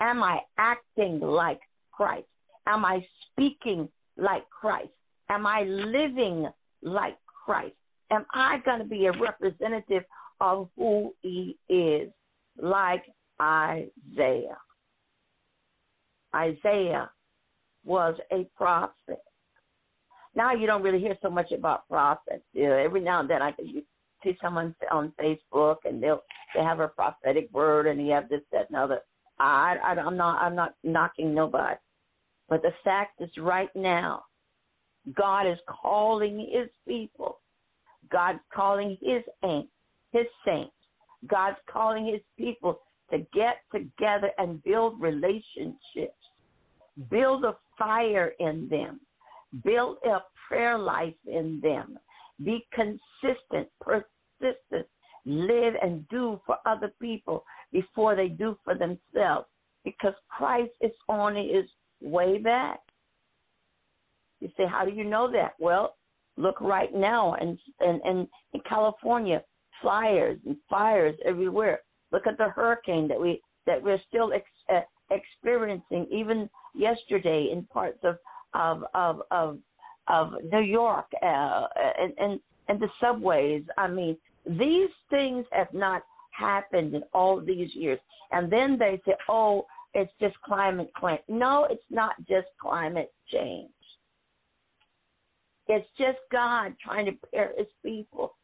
Am 0.00 0.22
I 0.22 0.40
acting 0.58 1.20
like 1.20 1.60
Christ? 1.92 2.26
Am 2.66 2.84
I 2.84 3.04
speaking 3.30 3.88
like 4.16 4.48
Christ? 4.48 4.90
Am 5.28 5.46
I 5.46 5.62
living 5.62 6.48
like 6.82 7.18
Christ? 7.44 7.74
Am 8.10 8.26
I 8.32 8.58
going 8.64 8.80
to 8.80 8.84
be 8.84 9.06
a 9.06 9.12
representative 9.12 10.02
of 10.40 10.68
who 10.76 11.14
he 11.20 11.56
is, 11.68 12.10
like 12.60 13.04
Isaiah? 13.40 14.58
Isaiah 16.34 17.10
was 17.84 18.16
a 18.32 18.48
prophet. 18.56 19.22
Now 20.34 20.54
you 20.54 20.66
don't 20.66 20.82
really 20.82 21.00
hear 21.00 21.16
so 21.22 21.30
much 21.30 21.50
about 21.52 21.88
prophets. 21.88 22.44
You 22.52 22.68
know, 22.68 22.76
every 22.76 23.00
now 23.00 23.20
and 23.20 23.30
then 23.30 23.42
I 23.42 23.52
can 23.52 23.82
see 24.22 24.36
someone 24.40 24.74
on 24.90 25.12
Facebook 25.20 25.76
and 25.84 26.02
they'll 26.02 26.22
they 26.54 26.62
have 26.62 26.80
a 26.80 26.88
prophetic 26.88 27.48
word 27.52 27.86
and 27.86 28.00
he 28.00 28.10
have 28.10 28.28
this, 28.28 28.40
that, 28.52 28.68
and 28.68 28.76
other. 28.76 29.00
I, 29.40 29.76
I 29.82 29.92
I'm 29.92 30.16
not 30.16 30.40
I'm 30.42 30.54
not 30.54 30.74
knocking 30.84 31.34
nobody, 31.34 31.76
but 32.48 32.62
the 32.62 32.72
fact 32.84 33.20
is, 33.20 33.30
right 33.38 33.70
now, 33.74 34.24
God 35.14 35.46
is 35.46 35.58
calling 35.82 36.48
His 36.52 36.68
people. 36.86 37.40
God's 38.12 38.40
calling 38.52 38.98
His 39.00 39.22
His 40.12 40.26
saints. 40.44 40.72
God's 41.26 41.58
calling 41.70 42.06
His 42.06 42.20
people 42.36 42.80
to 43.10 43.18
get 43.34 43.56
together 43.72 44.30
and 44.38 44.62
build 44.62 45.00
relationships, 45.00 46.14
build 47.10 47.44
a 47.44 47.56
fire 47.78 48.32
in 48.38 48.68
them, 48.68 49.00
build 49.64 49.96
a 50.04 50.18
prayer 50.46 50.78
life 50.78 51.14
in 51.26 51.60
them, 51.62 51.98
be 52.44 52.66
consistent, 52.72 53.68
persistent, 53.80 54.86
live 55.24 55.74
and 55.82 56.08
do 56.08 56.40
for 56.46 56.56
other 56.66 56.92
people 57.00 57.44
before 57.72 58.16
they 58.16 58.28
do 58.28 58.56
for 58.64 58.74
themselves 58.74 59.46
because 59.84 60.14
Christ 60.28 60.72
is 60.80 60.92
on 61.08 61.36
his 61.36 61.64
way 62.00 62.38
back. 62.38 62.80
You 64.40 64.48
say, 64.56 64.64
how 64.66 64.84
do 64.84 64.92
you 64.92 65.04
know 65.04 65.30
that? 65.32 65.52
Well, 65.58 65.96
look 66.36 66.60
right 66.60 66.94
now 66.94 67.34
and 67.34 67.58
and 67.80 68.00
and 68.02 68.28
in 68.54 68.60
California, 68.68 69.42
fires 69.82 70.38
and 70.46 70.56
fires 70.68 71.16
everywhere. 71.24 71.80
Look 72.12 72.26
at 72.26 72.38
the 72.38 72.48
hurricane 72.48 73.08
that 73.08 73.20
we 73.20 73.40
that 73.66 73.82
we're 73.82 74.00
still 74.08 74.32
ex, 74.32 74.44
uh, 74.72 74.80
experiencing 75.10 76.06
even 76.10 76.48
yesterday 76.74 77.50
in 77.52 77.64
parts 77.66 77.98
of 78.02 78.16
of 78.54 78.84
of 78.94 79.22
of, 79.30 79.58
of 80.08 80.32
New 80.50 80.62
York 80.62 81.06
uh, 81.22 81.66
and 81.98 82.12
and 82.18 82.40
and 82.68 82.80
the 82.80 82.88
subways. 83.00 83.62
I 83.76 83.88
mean, 83.88 84.16
these 84.46 84.90
things 85.10 85.44
have 85.52 85.72
not 85.72 86.02
happened 86.30 86.94
in 86.94 87.02
all 87.12 87.40
these 87.40 87.74
years. 87.74 87.98
And 88.32 88.50
then 88.50 88.78
they 88.78 89.00
say, 89.06 89.14
oh, 89.28 89.66
it's 89.94 90.12
just 90.20 90.40
climate 90.42 90.90
change. 91.00 91.20
No, 91.28 91.66
it's 91.70 91.82
not 91.90 92.14
just 92.28 92.46
climate 92.60 93.12
change. 93.32 93.70
It's 95.66 95.88
just 95.98 96.18
God 96.32 96.74
trying 96.82 97.06
to 97.06 97.12
prepare 97.12 97.52
his 97.56 97.66
people. 97.84 98.34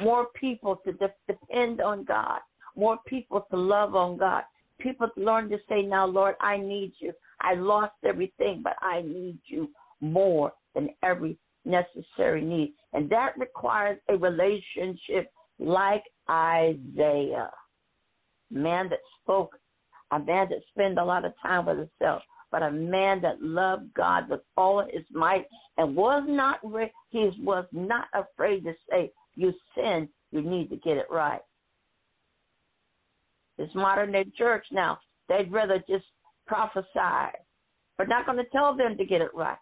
More 0.00 0.26
people 0.38 0.76
to 0.84 0.92
de- 0.92 1.14
depend 1.28 1.80
on 1.80 2.04
God. 2.04 2.40
More 2.76 2.98
people 3.06 3.46
to 3.50 3.56
love 3.56 3.94
on 3.94 4.16
God. 4.16 4.44
People 4.78 5.08
to 5.14 5.24
learn 5.24 5.50
to 5.50 5.58
say, 5.68 5.82
now, 5.82 6.06
Lord, 6.06 6.36
I 6.40 6.56
need 6.56 6.92
you. 6.98 7.12
I 7.40 7.54
lost 7.54 7.94
everything, 8.04 8.60
but 8.62 8.76
I 8.80 9.02
need 9.02 9.38
you 9.44 9.70
more 10.00 10.52
than 10.74 10.88
every 11.02 11.36
necessary 11.64 12.42
need. 12.42 12.74
And 12.92 13.10
that 13.10 13.36
requires 13.38 13.98
a 14.08 14.16
relationship 14.16 15.30
like 15.60 16.04
Isaiah, 16.28 17.50
man 18.50 18.88
that 18.88 18.98
spoke, 19.22 19.56
a 20.10 20.18
man 20.18 20.48
that 20.50 20.58
spent 20.70 20.98
a 20.98 21.04
lot 21.04 21.24
of 21.24 21.32
time 21.40 21.66
with 21.66 21.78
himself, 21.78 22.22
but 22.50 22.62
a 22.62 22.70
man 22.70 23.20
that 23.22 23.40
loved 23.40 23.92
God 23.94 24.28
with 24.28 24.40
all 24.56 24.84
his 24.90 25.04
might 25.12 25.46
and 25.76 25.94
was 25.94 26.24
not 26.26 26.58
re- 26.64 26.92
he 27.10 27.30
was 27.38 27.66
not 27.72 28.06
afraid 28.14 28.64
to 28.64 28.74
say, 28.88 29.12
"You 29.36 29.52
sin, 29.74 30.08
you 30.32 30.42
need 30.42 30.68
to 30.70 30.76
get 30.76 30.96
it 30.96 31.10
right." 31.10 31.42
This 33.56 33.72
modern 33.74 34.12
day 34.12 34.24
church 34.36 34.66
now, 34.72 34.98
they'd 35.28 35.52
rather 35.52 35.78
just 35.80 36.06
prophesy, 36.46 37.36
but 37.96 38.08
not 38.08 38.26
going 38.26 38.38
to 38.38 38.50
tell 38.50 38.74
them 38.74 38.96
to 38.96 39.04
get 39.04 39.20
it 39.20 39.34
right. 39.34 39.58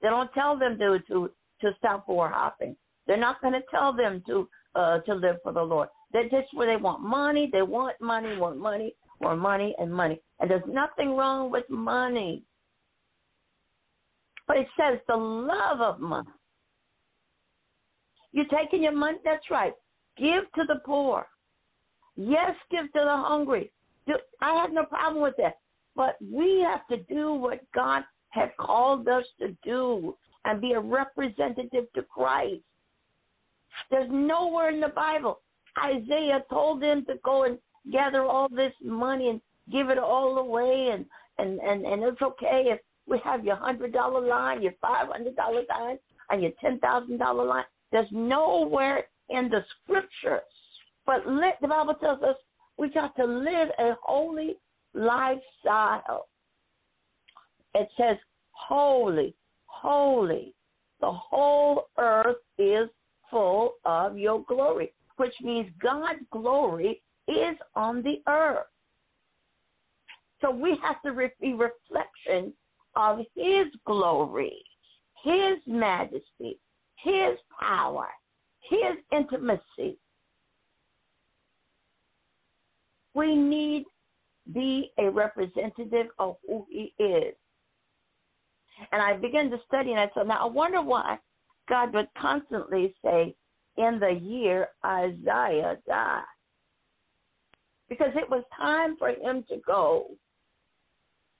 They 0.00 0.08
don't 0.08 0.32
tell 0.32 0.56
them 0.56 0.78
to 0.78 1.00
to 1.00 1.30
to 1.60 1.74
stop 1.78 2.08
war 2.08 2.30
hopping. 2.30 2.76
They're 3.06 3.16
not 3.18 3.40
going 3.42 3.54
to 3.54 3.62
tell 3.70 3.92
them 3.92 4.22
to 4.26 4.48
uh, 4.74 4.98
to 5.00 5.14
live 5.14 5.36
for 5.42 5.52
the 5.52 5.62
Lord. 5.62 5.88
That's 6.12 6.30
just 6.30 6.48
where 6.54 6.66
they 6.66 6.80
want 6.80 7.02
money. 7.02 7.48
They 7.52 7.62
want 7.62 8.00
money, 8.00 8.36
want 8.36 8.58
money, 8.58 8.94
want 9.20 9.40
money, 9.40 9.74
and 9.78 9.92
money. 9.92 10.20
And 10.40 10.50
there's 10.50 10.62
nothing 10.68 11.16
wrong 11.16 11.50
with 11.50 11.68
money. 11.68 12.42
But 14.46 14.58
it 14.58 14.66
says 14.78 14.98
the 15.08 15.16
love 15.16 15.80
of 15.80 16.00
money. 16.00 16.28
You're 18.32 18.46
taking 18.46 18.82
your 18.82 18.92
money. 18.92 19.18
That's 19.24 19.50
right. 19.50 19.72
Give 20.18 20.44
to 20.56 20.64
the 20.66 20.80
poor. 20.84 21.26
Yes, 22.16 22.52
give 22.70 22.84
to 22.84 23.00
the 23.00 23.16
hungry. 23.16 23.72
I 24.40 24.60
have 24.60 24.72
no 24.72 24.84
problem 24.84 25.22
with 25.22 25.34
that. 25.38 25.58
But 25.96 26.16
we 26.20 26.64
have 26.68 26.86
to 26.88 27.02
do 27.12 27.34
what 27.34 27.60
God 27.74 28.02
has 28.30 28.50
called 28.60 29.08
us 29.08 29.24
to 29.40 29.56
do 29.64 30.16
and 30.44 30.60
be 30.60 30.72
a 30.72 30.80
representative 30.80 31.84
to 31.94 32.02
Christ. 32.02 32.62
There's 33.90 34.08
nowhere 34.10 34.70
in 34.70 34.80
the 34.80 34.88
Bible. 34.88 35.40
Isaiah 35.82 36.44
told 36.50 36.82
them 36.82 37.04
to 37.06 37.14
go 37.24 37.44
and 37.44 37.58
gather 37.92 38.22
all 38.24 38.48
this 38.48 38.72
money 38.82 39.28
and 39.28 39.40
give 39.72 39.90
it 39.90 39.98
all 39.98 40.38
away 40.38 40.90
and 40.92 41.04
and 41.38 41.58
and, 41.60 41.84
and 41.84 42.02
it's 42.02 42.22
okay 42.22 42.64
if 42.66 42.80
we 43.06 43.20
have 43.24 43.44
your 43.44 43.56
hundred 43.56 43.92
dollar 43.92 44.26
line, 44.26 44.62
your 44.62 44.74
five 44.80 45.08
hundred 45.08 45.36
dollar 45.36 45.62
line, 45.68 45.98
and 46.30 46.42
your 46.42 46.52
ten 46.60 46.78
thousand 46.78 47.18
dollar 47.18 47.44
line. 47.44 47.64
There's 47.92 48.08
nowhere 48.12 49.04
in 49.30 49.48
the 49.50 49.60
scriptures. 49.82 50.42
But 51.06 51.26
let, 51.26 51.60
the 51.60 51.68
Bible 51.68 51.94
tells 51.94 52.22
us 52.22 52.36
we 52.78 52.90
got 52.90 53.14
to 53.16 53.24
live 53.24 53.68
a 53.78 53.92
holy 54.02 54.56
lifestyle. 54.94 56.28
It 57.74 57.88
says 57.96 58.16
holy, 58.50 59.34
holy. 59.66 60.54
The 61.00 61.12
whole 61.12 61.88
earth 61.98 62.36
is 62.58 62.88
full 63.30 63.74
of 63.84 64.18
your 64.18 64.44
glory, 64.44 64.92
which 65.16 65.34
means 65.42 65.70
God's 65.82 66.20
glory 66.30 67.02
is 67.28 67.56
on 67.74 68.02
the 68.02 68.16
earth. 68.28 68.66
So 70.40 70.50
we 70.50 70.76
have 70.82 71.00
to 71.02 71.28
be 71.40 71.54
reflection 71.54 72.52
of 72.96 73.18
His 73.34 73.66
glory, 73.86 74.62
His 75.22 75.58
majesty, 75.66 76.58
His 77.02 77.38
power, 77.58 78.08
His 78.68 78.98
intimacy. 79.12 79.98
We 83.14 83.34
need 83.34 83.84
be 84.52 84.92
a 84.98 85.08
representative 85.08 86.08
of 86.18 86.36
who 86.46 86.66
He 86.68 86.92
is. 86.98 87.34
And 88.92 89.00
I 89.00 89.16
began 89.16 89.50
to 89.50 89.56
study, 89.66 89.92
and 89.92 90.00
I 90.00 90.10
said, 90.14 90.26
now 90.26 90.46
I 90.46 90.50
wonder 90.50 90.82
why 90.82 91.18
God 91.68 91.94
would 91.94 92.08
constantly 92.20 92.94
say, 93.04 93.34
in 93.76 93.98
the 93.98 94.12
year 94.12 94.68
Isaiah 94.84 95.78
died. 95.86 96.22
Because 97.88 98.12
it 98.14 98.28
was 98.30 98.44
time 98.56 98.96
for 98.96 99.08
him 99.08 99.44
to 99.48 99.56
go. 99.66 100.06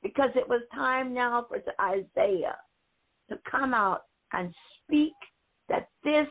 Because 0.03 0.31
it 0.35 0.49
was 0.49 0.61
time 0.75 1.15
now 1.15 1.47
for 1.49 1.59
Isaiah 1.81 2.57
to 3.29 3.39
come 3.51 3.73
out 3.73 4.03
and 4.33 4.53
speak 4.83 5.15
that 5.69 5.89
this 6.03 6.27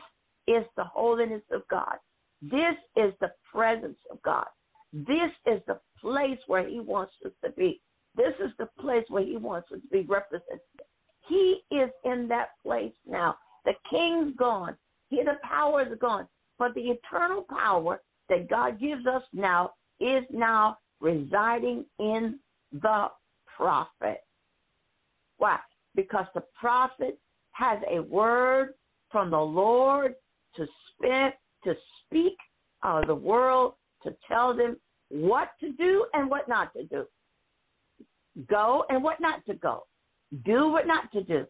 is 0.46 0.64
the 0.76 0.84
holiness 0.84 1.42
of 1.50 1.62
God. 1.68 1.96
This 2.42 2.76
is 2.96 3.12
the 3.20 3.32
presence 3.52 3.98
of 4.10 4.22
God. 4.22 4.46
This 4.92 5.32
is 5.46 5.60
the 5.66 5.80
place 6.00 6.38
where 6.46 6.68
he 6.68 6.78
wants 6.78 7.14
us 7.24 7.32
to 7.44 7.50
be. 7.50 7.80
This 8.16 8.34
is 8.38 8.50
the 8.58 8.68
place 8.78 9.04
where 9.08 9.24
he 9.24 9.36
wants 9.36 9.72
us 9.72 9.80
to 9.80 9.88
be 9.88 10.02
represented. 10.02 10.60
He 11.28 11.62
is 11.72 11.90
in 12.04 12.28
that 12.28 12.50
place 12.62 12.92
now. 13.08 13.34
The 13.64 13.72
king's 13.90 14.36
gone. 14.36 14.76
Here 15.08 15.24
the 15.24 15.38
power 15.42 15.82
is 15.82 15.98
gone. 16.00 16.26
But 16.58 16.74
the 16.74 16.82
eternal 16.82 17.42
power 17.48 18.00
that 18.28 18.48
God 18.48 18.80
gives 18.80 19.06
us 19.06 19.22
now 19.32 19.72
is 20.00 20.24
now 20.30 20.78
residing 21.00 21.84
in 21.98 22.38
the 22.72 23.08
prophet. 23.56 24.24
Why? 25.38 25.58
Because 25.94 26.26
the 26.34 26.44
prophet 26.58 27.18
has 27.52 27.78
a 27.90 28.00
word 28.00 28.74
from 29.10 29.30
the 29.30 29.38
Lord 29.38 30.14
to 30.56 30.66
speak, 30.92 31.34
to 31.64 31.74
speak 32.04 32.36
of 32.82 33.06
the 33.06 33.14
world, 33.14 33.74
to 34.02 34.14
tell 34.28 34.56
them 34.56 34.76
what 35.08 35.50
to 35.60 35.72
do 35.72 36.06
and 36.14 36.30
what 36.30 36.48
not 36.48 36.72
to 36.74 36.84
do. 36.84 37.04
Go 38.48 38.84
and 38.88 39.02
what 39.02 39.20
not 39.20 39.44
to 39.46 39.54
go. 39.54 39.86
Do 40.44 40.68
what 40.68 40.86
not 40.86 41.12
to 41.12 41.22
do. 41.22 41.46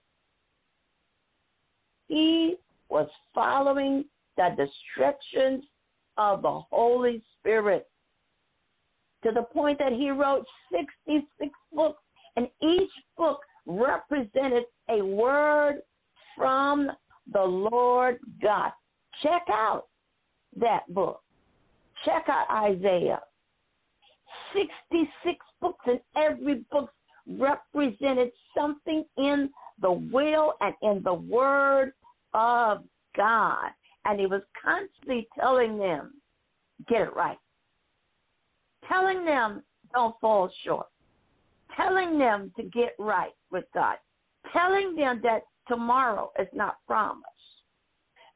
He 2.08 2.56
was 2.88 3.08
following 3.34 4.04
the 4.36 4.48
instructions 4.48 5.64
of 6.16 6.42
the 6.42 6.60
Holy 6.70 7.22
Spirit 7.38 7.88
to 9.24 9.32
the 9.32 9.42
point 9.42 9.78
that 9.78 9.92
he 9.92 10.10
wrote 10.10 10.44
66 10.70 11.50
books, 11.72 12.02
and 12.36 12.48
each 12.62 12.90
book 13.16 13.40
represented 13.66 14.64
a 14.90 15.02
word 15.02 15.80
from 16.36 16.90
the 17.32 17.42
Lord 17.42 18.18
God. 18.42 18.70
Check 19.22 19.42
out 19.48 19.86
that 20.60 20.82
book. 20.92 21.22
Check 22.04 22.24
out 22.28 22.46
Isaiah. 22.50 23.20
66 24.52 25.38
books, 25.60 25.84
and 25.86 26.00
every 26.16 26.64
book 26.70 26.90
represented 27.26 28.30
something 28.56 29.04
in 29.16 29.48
the 29.80 29.92
will 29.92 30.54
and 30.60 30.74
in 30.82 31.02
the 31.02 31.14
word 31.14 31.92
of 32.32 32.84
God. 33.16 33.70
And 34.04 34.20
he 34.20 34.26
was 34.26 34.42
constantly 34.62 35.26
telling 35.38 35.78
them, 35.78 36.14
get 36.88 37.02
it 37.02 37.16
right. 37.16 37.38
Telling 38.88 39.24
them, 39.24 39.62
don't 39.92 40.14
fall 40.20 40.50
short. 40.64 40.86
Telling 41.76 42.18
them 42.18 42.52
to 42.56 42.64
get 42.64 42.94
right 42.98 43.32
with 43.50 43.64
God. 43.72 43.96
Telling 44.52 44.94
them 44.94 45.20
that 45.22 45.42
tomorrow 45.68 46.30
is 46.38 46.48
not 46.52 46.76
promised. 46.86 47.24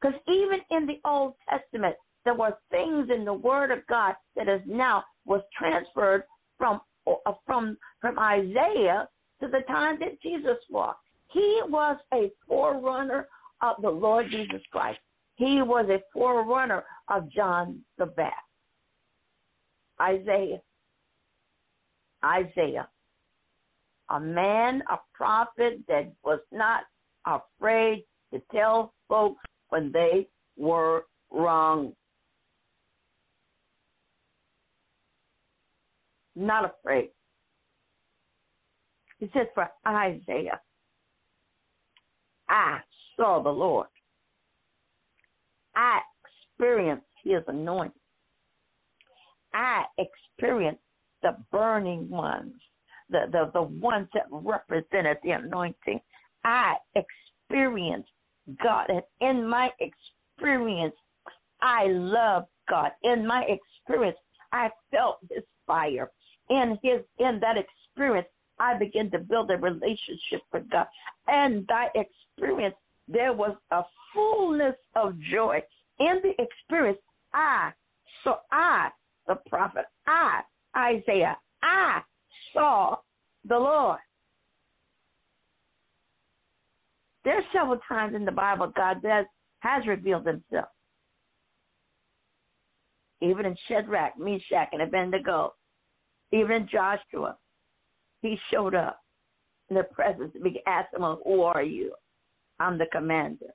Because 0.01 0.19
even 0.27 0.59
in 0.71 0.87
the 0.87 0.99
Old 1.05 1.33
Testament, 1.49 1.95
there 2.25 2.33
were 2.33 2.57
things 2.71 3.09
in 3.13 3.25
the 3.25 3.33
Word 3.33 3.71
of 3.71 3.85
God 3.87 4.15
that 4.35 4.47
is 4.47 4.61
now 4.65 5.03
was 5.25 5.41
transferred 5.57 6.23
from 6.57 6.81
uh, 7.07 7.33
from 7.45 7.77
from 8.01 8.19
Isaiah 8.19 9.07
to 9.41 9.47
the 9.47 9.61
time 9.67 9.97
that 9.99 10.21
Jesus 10.21 10.57
walked. 10.69 11.05
He 11.31 11.61
was 11.67 11.97
a 12.13 12.31
forerunner 12.47 13.27
of 13.61 13.75
the 13.81 13.89
Lord 13.89 14.27
Jesus 14.31 14.61
Christ. 14.71 14.99
He 15.35 15.61
was 15.61 15.87
a 15.89 16.01
forerunner 16.13 16.83
of 17.07 17.31
John 17.31 17.79
the 17.97 18.07
Baptist. 18.07 18.35
Isaiah. 20.01 20.61
Isaiah. 22.23 22.87
A 24.09 24.19
man, 24.19 24.81
a 24.89 24.97
prophet 25.13 25.79
that 25.87 26.11
was 26.23 26.39
not 26.51 26.83
afraid 27.25 28.05
to 28.33 28.41
tell 28.51 28.93
folks 29.07 29.41
when 29.69 29.91
they 29.91 30.27
were 30.57 31.03
wrong. 31.31 31.93
Not 36.35 36.65
afraid. 36.65 37.09
He 39.19 39.29
says 39.33 39.47
for 39.53 39.69
Isaiah, 39.85 40.59
I 42.49 42.79
saw 43.15 43.41
the 43.41 43.49
Lord. 43.49 43.87
I 45.75 45.99
experienced 46.57 47.05
his 47.23 47.41
anointing. 47.47 47.91
I 49.53 49.83
experienced 49.97 50.81
the 51.21 51.37
burning 51.51 52.09
ones, 52.09 52.53
the, 53.09 53.25
the, 53.31 53.51
the 53.53 53.61
ones 53.61 54.07
that 54.13 54.25
represented 54.31 55.17
the 55.23 55.31
anointing. 55.31 55.99
I 56.43 56.75
experienced 56.95 58.09
God. 58.63 58.87
And 58.89 59.01
in 59.21 59.47
my 59.47 59.69
experience, 59.79 60.95
I 61.61 61.85
loved 61.87 62.47
God. 62.69 62.91
In 63.03 63.27
my 63.27 63.43
experience, 63.43 64.17
I 64.51 64.69
felt 64.91 65.17
his 65.29 65.43
fire. 65.67 66.09
In 66.49 66.77
his 66.81 67.01
in 67.19 67.39
that 67.41 67.55
experience, 67.57 68.27
I 68.59 68.77
began 68.77 69.11
to 69.11 69.19
build 69.19 69.51
a 69.51 69.57
relationship 69.57 70.41
with 70.51 70.69
God. 70.69 70.87
And 71.27 71.65
that 71.67 71.89
experience, 71.89 72.09
there 73.07 73.33
was 73.33 73.55
a 73.71 73.81
fullness 74.13 74.75
of 74.95 75.13
joy. 75.31 75.61
In 75.99 76.21
the 76.23 76.33
experience, 76.41 76.99
I 77.33 77.71
so 78.23 78.37
I, 78.51 78.89
the 79.27 79.35
prophet, 79.49 79.85
I, 80.07 80.41
Isaiah, 80.77 81.37
I 81.63 82.01
saw 82.53 82.97
the 83.47 83.57
Lord. 83.57 83.99
There's 87.23 87.43
several 87.53 87.79
times 87.87 88.15
in 88.15 88.25
the 88.25 88.31
Bible 88.31 88.71
God 88.75 89.01
does 89.01 89.25
has 89.59 89.85
revealed 89.87 90.25
himself. 90.25 90.69
Even 93.21 93.45
in 93.45 93.55
Shadrach, 93.67 94.17
Meshach, 94.17 94.69
and 94.71 94.81
Abednego, 94.81 95.53
even 96.31 96.51
in 96.51 96.69
Joshua, 96.71 97.37
he 98.21 98.37
showed 98.51 98.73
up 98.73 99.01
in 99.69 99.75
the 99.75 99.83
presence. 99.83 100.31
We 100.41 100.61
asked 100.65 100.93
him, 100.93 101.01
Who 101.25 101.41
are 101.41 101.63
you? 101.63 101.93
I'm 102.59 102.77
the 102.77 102.87
commander. 102.91 103.47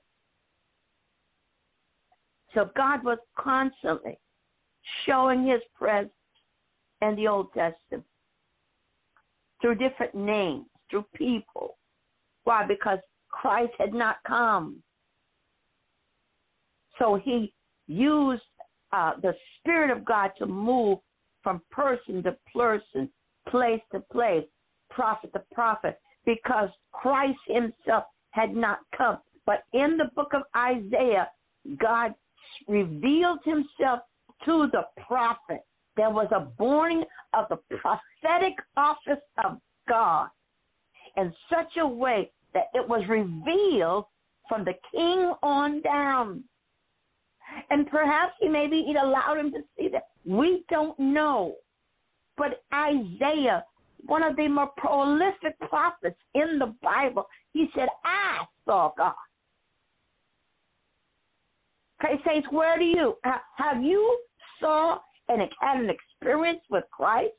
So 2.53 2.69
God 2.75 3.03
was 3.03 3.17
constantly 3.37 4.17
showing 5.05 5.45
his 5.45 5.61
presence 5.77 6.11
in 7.01 7.15
the 7.15 7.27
Old 7.27 7.47
Testament 7.53 8.05
through 9.61 9.75
different 9.75 10.15
names, 10.15 10.65
through 10.89 11.05
people. 11.15 11.77
Why? 12.45 12.65
Because 12.65 12.99
Christ 13.29 13.73
had 13.77 13.93
not 13.93 14.17
come. 14.25 14.81
So 16.99 17.19
he 17.21 17.53
used 17.87 18.43
uh, 18.93 19.13
the 19.21 19.33
Spirit 19.59 19.95
of 19.95 20.05
God 20.05 20.31
to 20.37 20.45
move 20.45 20.99
from 21.43 21.61
person 21.69 22.23
to 22.23 22.37
person, 22.53 23.09
place 23.49 23.81
to 23.91 23.99
place, 24.11 24.45
prophet 24.89 25.31
to 25.33 25.41
prophet, 25.53 25.99
because 26.25 26.69
Christ 26.93 27.37
himself 27.47 28.05
had 28.35 28.55
not 28.55 28.79
come. 28.95 29.17
But 29.45 29.63
in 29.73 29.97
the 29.97 30.09
book 30.15 30.33
of 30.33 30.41
Isaiah, 30.55 31.29
God 31.79 32.13
revealed 32.67 33.39
himself 33.45 34.01
to 34.45 34.67
the 34.71 34.83
prophet. 35.07 35.61
There 35.95 36.09
was 36.09 36.27
a 36.35 36.41
born 36.41 37.03
of 37.33 37.45
the 37.49 37.57
prophetic 37.77 38.53
office 38.75 39.23
of 39.43 39.59
God 39.87 40.27
in 41.15 41.33
such 41.49 41.77
a 41.79 41.87
way 41.87 42.31
that 42.53 42.65
it 42.73 42.87
was 42.87 43.03
revealed 43.07 44.05
from 44.49 44.65
the 44.65 44.73
king 44.91 45.33
on 45.41 45.81
down. 45.81 46.43
And 47.69 47.87
perhaps 47.87 48.33
he 48.41 48.49
maybe 48.49 48.83
he 48.85 48.95
allowed 48.95 49.37
him 49.37 49.51
to 49.51 49.59
see 49.77 49.87
that. 49.89 50.07
We 50.25 50.65
don't 50.69 50.99
know. 50.99 51.55
But 52.37 52.63
Isaiah, 52.73 53.63
one 54.05 54.23
of 54.23 54.35
the 54.35 54.49
more 54.49 54.71
prolific 54.77 55.57
prophets 55.69 56.19
in 56.33 56.59
the 56.59 56.75
Bible, 56.81 57.25
he 57.55 57.67
said, 57.73 57.87
I 58.03 58.43
saw 58.65 58.91
God. 58.97 59.13
Okay, 62.03 62.21
saints, 62.27 62.47
where 62.51 62.77
do 62.77 62.83
you 62.83 63.15
have 63.23 63.81
you 63.81 64.19
saw 64.59 64.97
and 65.29 65.41
had 65.61 65.79
an 65.79 65.89
experience 65.89 66.59
with 66.69 66.83
Christ? 66.91 67.31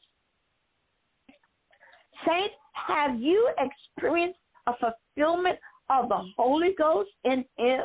Saints, 2.27 2.55
have 2.89 3.21
you 3.21 3.51
experienced 3.59 4.39
a 4.67 4.73
fulfillment 4.81 5.59
of 5.91 6.09
the 6.09 6.19
Holy 6.35 6.75
Ghost 6.79 7.11
in 7.25 7.45
him? 7.59 7.83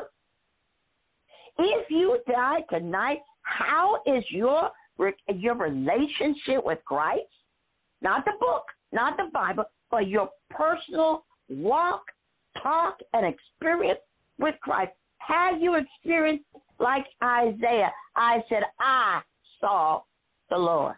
If 1.58 1.90
you 1.90 2.18
die 2.26 2.60
tonight, 2.70 3.18
how 3.42 4.00
is 4.06 4.24
your 4.30 4.70
your 5.28 5.54
relationship 5.54 6.64
with 6.64 6.78
Christ? 6.86 7.28
Not 8.00 8.24
the 8.24 8.32
book, 8.40 8.64
not 8.90 9.18
the 9.18 9.28
Bible, 9.34 9.64
but 9.90 10.08
your 10.08 10.30
personal 10.48 11.26
walk, 11.50 12.02
talk, 12.62 12.98
and 13.12 13.26
experience 13.26 14.00
with 14.38 14.54
Christ. 14.62 14.92
Have 15.18 15.60
you 15.60 15.74
experienced 15.74 16.44
like 16.78 17.04
Isaiah? 17.22 17.92
I 18.16 18.42
said, 18.48 18.62
I 18.80 19.20
saw 19.60 20.02
the 20.50 20.56
Lord. 20.56 20.96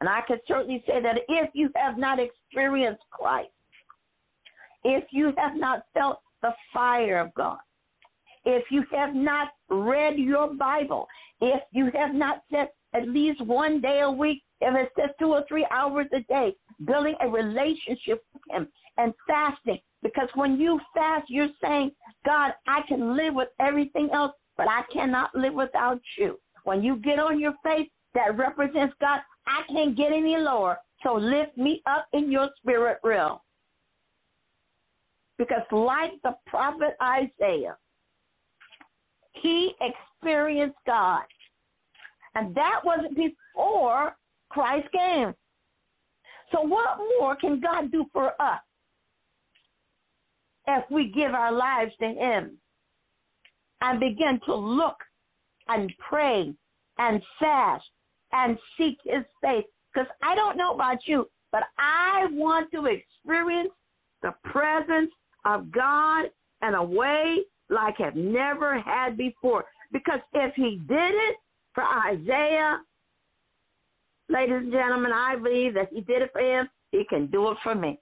And 0.00 0.08
I 0.08 0.20
can 0.26 0.38
certainly 0.46 0.82
say 0.86 1.00
that 1.02 1.16
if 1.28 1.50
you 1.54 1.70
have 1.76 1.98
not 1.98 2.18
experienced 2.18 3.02
Christ, 3.10 3.50
if 4.84 5.04
you 5.10 5.32
have 5.38 5.56
not 5.56 5.84
felt 5.94 6.20
the 6.42 6.52
fire 6.72 7.20
of 7.20 7.34
God, 7.34 7.58
if 8.44 8.64
you 8.70 8.84
have 8.92 9.14
not 9.14 9.48
read 9.70 10.18
your 10.18 10.54
Bible, 10.54 11.06
if 11.40 11.62
you 11.72 11.90
have 11.94 12.14
not 12.14 12.42
spent 12.48 12.68
at 12.94 13.08
least 13.08 13.44
one 13.44 13.80
day 13.80 14.00
a 14.02 14.10
week, 14.10 14.42
if 14.60 14.74
it's 14.76 14.92
just 14.96 15.18
two 15.18 15.32
or 15.32 15.44
three 15.48 15.66
hours 15.70 16.06
a 16.12 16.20
day, 16.20 16.54
building 16.86 17.14
a 17.20 17.28
relationship 17.28 18.22
with 18.32 18.42
Him 18.50 18.68
and 18.98 19.12
fasting. 19.26 19.78
Because 20.04 20.28
when 20.34 20.60
you 20.60 20.78
fast, 20.92 21.24
you're 21.28 21.48
saying, 21.62 21.90
God, 22.26 22.52
I 22.68 22.82
can 22.86 23.16
live 23.16 23.34
with 23.34 23.48
everything 23.58 24.10
else, 24.12 24.32
but 24.56 24.68
I 24.68 24.82
cannot 24.92 25.34
live 25.34 25.54
without 25.54 26.00
you. 26.18 26.38
When 26.64 26.82
you 26.82 26.96
get 26.96 27.18
on 27.18 27.40
your 27.40 27.54
face, 27.64 27.88
that 28.14 28.36
represents 28.36 28.94
God, 29.00 29.20
I 29.46 29.62
can't 29.72 29.96
get 29.96 30.12
any 30.12 30.36
lower. 30.36 30.76
So 31.02 31.14
lift 31.14 31.56
me 31.56 31.82
up 31.86 32.06
in 32.12 32.30
your 32.30 32.50
spirit 32.58 32.98
realm. 33.02 33.38
Because, 35.38 35.62
like 35.72 36.12
the 36.22 36.36
prophet 36.46 36.96
Isaiah, 37.02 37.76
he 39.32 39.72
experienced 39.80 40.78
God. 40.86 41.24
And 42.34 42.54
that 42.54 42.80
wasn't 42.84 43.16
before 43.16 44.14
Christ 44.50 44.86
came. 44.92 45.34
So, 46.52 46.60
what 46.60 46.98
more 47.18 47.36
can 47.36 47.60
God 47.60 47.90
do 47.90 48.04
for 48.12 48.40
us 48.40 48.60
if 50.66 50.84
we 50.90 51.10
give 51.10 51.32
our 51.32 51.52
lives 51.52 51.92
to 52.00 52.06
Him 52.06 52.58
and 53.80 54.00
begin 54.00 54.40
to 54.46 54.54
look 54.54 54.96
and 55.68 55.92
pray 56.08 56.52
and 56.98 57.22
fast 57.38 57.84
and 58.32 58.58
seek 58.78 58.98
His 59.04 59.24
face? 59.42 59.64
Because 59.92 60.08
I 60.22 60.34
don't 60.34 60.56
know 60.56 60.74
about 60.74 60.98
you, 61.06 61.28
but 61.52 61.64
I 61.78 62.26
want 62.30 62.70
to 62.72 62.86
experience 62.86 63.70
the 64.22 64.34
presence 64.44 65.10
of 65.44 65.70
God 65.70 66.26
in 66.66 66.74
a 66.74 66.84
way 66.84 67.38
like 67.70 68.00
I've 68.00 68.16
never 68.16 68.80
had 68.80 69.16
before. 69.16 69.64
Because 69.92 70.20
if 70.32 70.54
He 70.54 70.80
did 70.88 71.14
it 71.14 71.36
for 71.74 71.84
Isaiah, 71.84 72.78
ladies 74.28 74.56
and 74.56 74.72
gentlemen, 74.72 75.12
I 75.12 75.36
believe 75.36 75.74
that 75.74 75.88
he 75.92 76.00
did 76.00 76.22
it 76.22 76.30
for 76.32 76.40
him. 76.40 76.68
He 76.90 77.04
can 77.08 77.26
do 77.26 77.50
it 77.50 77.56
for 77.62 77.74
me. 77.74 77.98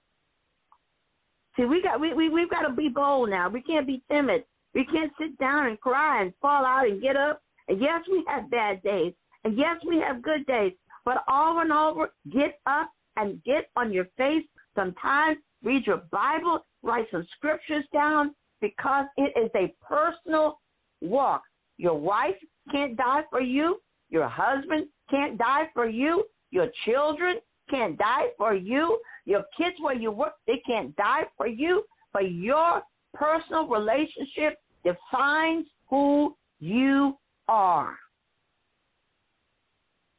See, 1.55 1.65
we 1.65 1.81
got 1.81 1.99
we, 1.99 2.13
we 2.13 2.29
we've 2.29 2.49
got 2.49 2.67
to 2.67 2.73
be 2.73 2.89
bold 2.89 3.29
now. 3.29 3.49
We 3.49 3.61
can't 3.61 3.87
be 3.87 4.01
timid. 4.11 4.43
We 4.73 4.85
can't 4.85 5.11
sit 5.19 5.37
down 5.37 5.67
and 5.67 5.79
cry 5.79 6.21
and 6.21 6.33
fall 6.41 6.65
out 6.65 6.87
and 6.87 7.01
get 7.01 7.15
up. 7.15 7.41
And 7.67 7.79
yes, 7.79 8.01
we 8.11 8.23
have 8.27 8.49
bad 8.49 8.81
days. 8.81 9.13
And 9.43 9.57
yes, 9.57 9.77
we 9.87 9.99
have 9.99 10.21
good 10.21 10.45
days. 10.47 10.73
But 11.05 11.23
over 11.29 11.61
and 11.61 11.71
over, 11.71 12.11
get 12.31 12.59
up 12.65 12.89
and 13.17 13.43
get 13.43 13.69
on 13.75 13.91
your 13.91 14.07
face. 14.17 14.43
Sometimes 14.75 15.37
read 15.63 15.85
your 15.85 16.03
Bible, 16.11 16.65
write 16.81 17.05
some 17.11 17.27
scriptures 17.37 17.83
down 17.93 18.33
because 18.61 19.05
it 19.17 19.33
is 19.37 19.51
a 19.55 19.73
personal 19.85 20.59
walk. 21.01 21.43
Your 21.77 21.99
wife 21.99 22.35
can't 22.71 22.97
die 22.97 23.21
for 23.29 23.41
you. 23.41 23.79
Your 24.09 24.27
husband 24.27 24.87
can't 25.09 25.37
die 25.37 25.69
for 25.73 25.87
you. 25.87 26.23
Your 26.51 26.67
children 26.85 27.37
can't 27.73 27.97
die 27.97 28.27
for 28.37 28.53
you. 28.53 28.99
Your 29.25 29.43
kids 29.57 29.75
where 29.79 29.95
you 29.95 30.11
work, 30.11 30.33
they 30.45 30.61
can't 30.65 30.95
die 30.95 31.23
for 31.37 31.47
you. 31.47 31.83
But 32.11 32.31
your 32.31 32.83
personal 33.13 33.67
relationship 33.67 34.59
defines 34.83 35.65
who 35.89 36.35
you 36.59 37.17
are. 37.47 37.95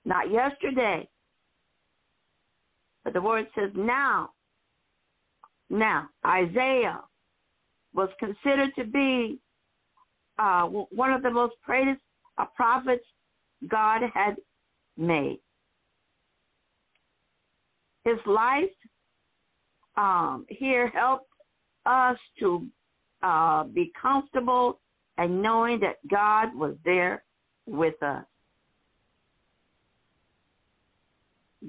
Not 0.04 0.30
yesterday. 0.30 1.08
But 3.04 3.12
the 3.12 3.20
word 3.20 3.46
says 3.54 3.70
now. 3.74 4.30
Now, 5.70 6.08
Isaiah 6.26 7.00
was 7.94 8.08
considered 8.18 8.70
to 8.76 8.84
be 8.84 9.38
uh, 10.38 10.64
one 10.64 11.12
of 11.12 11.22
the 11.22 11.30
most 11.30 11.54
greatest 11.64 12.00
prophets 12.56 13.04
God 13.68 14.02
had 14.12 14.36
made. 14.96 15.40
His 18.04 18.18
life 18.26 18.64
um, 19.96 20.44
here 20.48 20.88
helped 20.88 21.30
us 21.86 22.18
to 22.40 22.66
uh, 23.22 23.64
be 23.64 23.92
comfortable 24.00 24.80
and 25.16 25.40
knowing 25.40 25.80
that 25.80 25.96
God 26.10 26.54
was 26.54 26.74
there 26.84 27.24
with 27.66 28.00
us. 28.02 28.24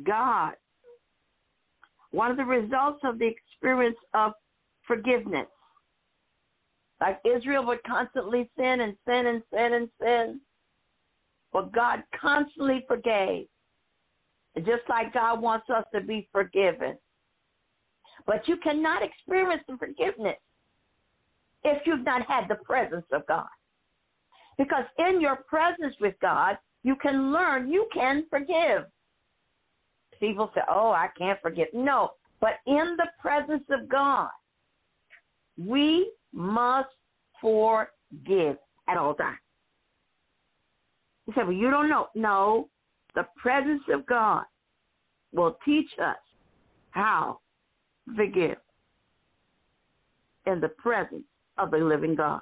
God, 0.04 0.54
one 2.12 2.32
of 2.32 2.38
the 2.38 2.43
results 2.43 3.00
of 3.04 3.17
the 3.19 3.28
experience 3.28 3.98
of 4.13 4.34
forgiveness, 4.86 5.48
like 7.00 7.19
Israel 7.26 7.65
would 7.65 7.84
constantly 7.84 8.50
sin 8.58 8.82
and 8.82 8.95
sin 9.06 9.28
and 9.28 9.43
sin 9.54 9.74
and 9.74 9.89
sin, 10.02 10.41
but 11.54 11.71
God 11.74 12.04
constantly 12.19 12.84
forgave. 12.88 13.48
Just 14.58 14.84
like 14.88 15.13
God 15.13 15.41
wants 15.41 15.70
us 15.70 15.84
to 15.94 16.02
be 16.02 16.28
forgiven. 16.32 16.98
But 18.26 18.48
you 18.48 18.58
cannot 18.58 19.04
experience 19.04 19.63
the 19.68 19.78
forgiveness 19.78 20.38
if 21.63 21.82
you've 21.86 22.06
not 22.06 22.26
had 22.28 22.48
the 22.48 22.56
presence 22.56 23.06
of 23.12 23.28
God. 23.28 23.48
Because 24.58 24.86
in 24.98 25.20
your 25.20 25.38
presence 25.48 25.96
with 26.00 26.15
God, 26.22 26.58
you 26.84 26.96
can 26.96 27.34
learn, 27.34 27.70
you 27.70 27.88
can 27.94 28.26
forgive. 28.30 28.86
People 30.20 30.50
say, 30.56 30.62
oh, 30.70 30.91
I 30.91 31.10
can't 31.18 31.39
forgive. 31.41 31.68
No, 31.74 32.12
but 32.39 32.54
in 32.65 32.96
the 32.98 33.08
presence 33.20 33.63
of 33.70 33.89
God, 33.89 34.30
we 35.58 36.12
must 36.32 36.89
forgive 37.41 38.58
at 38.88 38.98
all 38.98 39.13
times. 39.15 39.38
He 41.26 41.34
said, 41.34 41.48
Well, 41.48 41.56
you 41.56 41.72
don't 41.72 41.89
know. 41.89 42.08
No, 42.15 42.70
the 43.15 43.25
presence 43.38 43.82
of 43.91 44.06
God 44.06 44.43
will 45.34 45.58
teach 45.65 45.89
us 46.01 46.17
how 46.91 47.39
to 48.08 48.15
forgive 48.15 48.58
in 50.45 50.62
the 50.62 50.69
presence 50.69 51.23
of 51.58 51.71
the 51.71 51.78
living 51.78 52.15
God. 52.15 52.41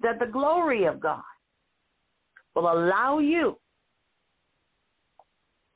That 0.00 0.18
the 0.18 0.26
glory 0.26 0.84
of 0.84 1.00
God 1.00 1.22
will 2.54 2.72
allow 2.72 3.18
you 3.18 3.58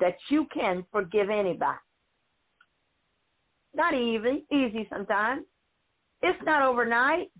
that 0.01 0.17
you 0.31 0.47
can 0.53 0.85
forgive 0.93 1.31
anybody. 1.31 1.79
Not 3.75 3.95
easy, 3.95 4.45
easy 4.53 4.87
sometimes. 4.91 5.45
It's 6.23 6.39
not 6.45 6.63
overnight. 6.63 7.31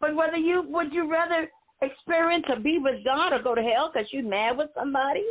But 0.00 0.16
whether 0.16 0.36
you 0.36 0.64
would 0.68 0.92
you 0.92 1.10
rather 1.10 1.48
experience 1.82 2.44
or 2.48 2.56
be 2.56 2.78
with 2.78 3.04
God 3.04 3.32
or 3.32 3.42
go 3.42 3.54
to 3.54 3.62
hell 3.62 3.90
because 3.92 4.08
you're 4.12 4.22
mad 4.22 4.56
with 4.56 4.70
somebody? 4.74 5.24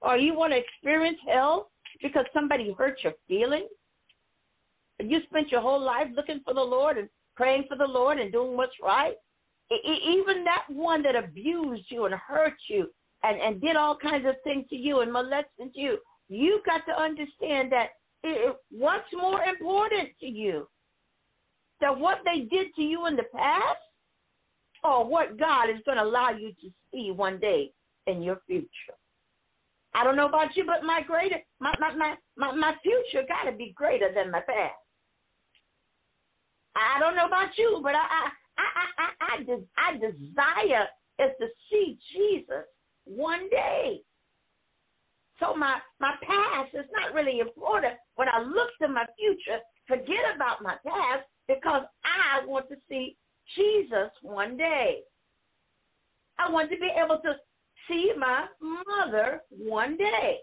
Or 0.00 0.16
you 0.16 0.34
want 0.34 0.52
to 0.52 0.58
experience 0.58 1.18
hell 1.28 1.70
because 2.02 2.24
somebody 2.32 2.74
hurt 2.76 2.98
your 3.04 3.12
feelings? 3.28 3.70
And 4.98 5.10
you 5.10 5.20
spent 5.28 5.50
your 5.50 5.60
whole 5.60 5.80
life 5.80 6.08
looking 6.14 6.40
for 6.44 6.54
the 6.54 6.60
Lord 6.60 6.98
and 6.98 7.08
praying 7.36 7.64
for 7.68 7.76
the 7.76 7.84
Lord 7.84 8.18
and 8.18 8.32
doing 8.32 8.56
what's 8.56 8.72
right? 8.82 9.14
Even 9.70 10.44
that 10.44 10.64
one 10.68 11.02
that 11.02 11.16
abused 11.16 11.84
you 11.88 12.04
and 12.04 12.14
hurt 12.14 12.54
you 12.68 12.88
and, 13.22 13.40
and 13.40 13.60
did 13.60 13.76
all 13.76 13.96
kinds 13.96 14.26
of 14.26 14.34
things 14.44 14.66
to 14.70 14.76
you 14.76 15.00
and 15.00 15.12
molested 15.12 15.70
you, 15.74 15.98
you 16.28 16.60
got 16.66 16.82
to 16.86 17.00
understand 17.00 17.72
that 17.72 17.88
it, 18.22 18.56
what's 18.70 19.08
more 19.12 19.42
important 19.42 20.10
to 20.20 20.26
you? 20.26 20.68
That 21.80 21.98
what 21.98 22.18
they 22.24 22.40
did 22.40 22.74
to 22.76 22.82
you 22.82 23.06
in 23.06 23.16
the 23.16 23.24
past 23.34 23.80
or 24.84 25.04
what 25.04 25.38
God 25.38 25.70
is 25.70 25.80
going 25.84 25.98
to 25.98 26.04
allow 26.04 26.30
you 26.30 26.52
to 26.60 26.70
see 26.92 27.10
one 27.10 27.38
day 27.38 27.72
in 28.06 28.22
your 28.22 28.40
future. 28.46 28.96
I 29.94 30.04
don't 30.04 30.16
know 30.16 30.28
about 30.28 30.56
you, 30.56 30.64
but 30.64 30.84
my 30.84 31.02
greater 31.06 31.36
my 31.60 31.74
my 31.78 31.94
my 31.94 32.14
my, 32.36 32.54
my 32.54 32.74
future 32.82 33.26
got 33.28 33.50
to 33.50 33.56
be 33.56 33.72
greater 33.76 34.12
than 34.14 34.30
my 34.30 34.40
past. 34.40 34.74
I 36.74 36.98
don't 36.98 37.14
know 37.14 37.26
about 37.26 37.50
you, 37.58 37.80
but 37.82 37.94
I 37.94 38.00
I 38.00 38.28
I 38.58 38.86
I 38.98 39.34
I, 39.34 39.42
des- 39.44 39.72
I 39.76 39.92
desire 39.94 40.86
is 41.18 41.30
to 41.40 41.46
see 41.70 41.98
Jesus 42.12 42.64
one 43.04 43.50
day. 43.50 44.00
So 45.38 45.54
my 45.54 45.78
my 46.00 46.14
past 46.22 46.74
is 46.74 46.88
not 46.92 47.14
really 47.14 47.40
important. 47.40 47.94
When 48.16 48.28
I 48.28 48.40
look 48.40 48.70
to 48.80 48.88
my 48.88 49.04
future, 49.18 49.60
forget 49.86 50.24
about 50.34 50.62
my 50.62 50.76
past 50.86 51.26
because 51.48 51.82
I 52.04 52.46
want 52.46 52.68
to 52.70 52.76
see 52.88 53.16
Jesus 53.56 54.10
one 54.22 54.56
day. 54.56 55.00
I 56.38 56.50
want 56.50 56.70
to 56.70 56.76
be 56.76 56.90
able 56.96 57.20
to 57.22 57.34
see 57.88 58.12
my 58.18 58.46
mother 58.60 59.42
one 59.50 59.96
day. 59.96 60.38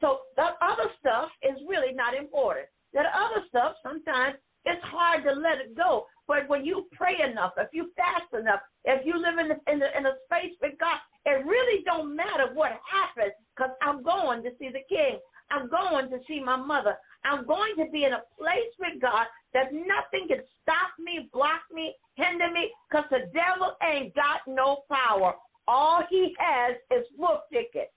So 0.00 0.20
that 0.36 0.54
other 0.62 0.90
stuff 1.00 1.30
is 1.42 1.58
really 1.68 1.92
not 1.92 2.14
important. 2.14 2.66
That 2.94 3.06
other 3.06 3.44
stuff 3.48 3.74
sometimes 3.82 4.36
it's 4.64 4.84
hard 4.84 5.24
to 5.24 5.32
let 5.32 5.58
it 5.64 5.76
go. 5.76 6.06
But 6.26 6.48
when 6.48 6.64
you 6.64 6.86
pray 6.92 7.16
enough, 7.24 7.52
if 7.56 7.68
you 7.72 7.90
fast 7.96 8.28
enough, 8.38 8.60
if 8.84 9.04
you 9.06 9.16
live 9.16 9.38
in 9.38 9.48
the, 9.48 9.72
in 9.72 9.78
the, 9.78 9.88
in 9.96 10.04
a 10.04 10.12
space 10.26 10.52
with 10.60 10.78
God, 10.78 10.98
it 11.24 11.44
really 11.46 11.82
don't 11.84 12.14
matter 12.14 12.52
what 12.52 12.72
happens 12.84 13.32
because 13.56 13.72
I'm 13.80 14.02
going 14.02 14.42
to 14.42 14.50
see 14.58 14.68
the 14.68 14.84
King. 14.88 15.18
I'm 15.50 15.70
going 15.70 16.10
to 16.10 16.18
see 16.28 16.40
my 16.40 16.56
mother. 16.56 16.96
I'm 17.24 17.46
going 17.46 17.74
to 17.78 17.90
be 17.90 18.04
in 18.04 18.12
a 18.12 18.22
place 18.38 18.72
with 18.78 19.00
God 19.00 19.26
that 19.54 19.72
nothing 19.72 20.28
can 20.28 20.42
stop 20.62 20.92
me, 20.98 21.28
block 21.32 21.62
me, 21.72 21.94
hinder 22.14 22.50
me, 22.52 22.70
because 22.88 23.04
the 23.10 23.30
devil 23.32 23.74
ain't 23.82 24.14
got 24.14 24.40
no 24.46 24.84
power. 24.88 25.34
All 25.66 26.02
he 26.08 26.34
has 26.38 26.76
is 26.90 27.06
wolf 27.16 27.40
tickets. 27.52 27.92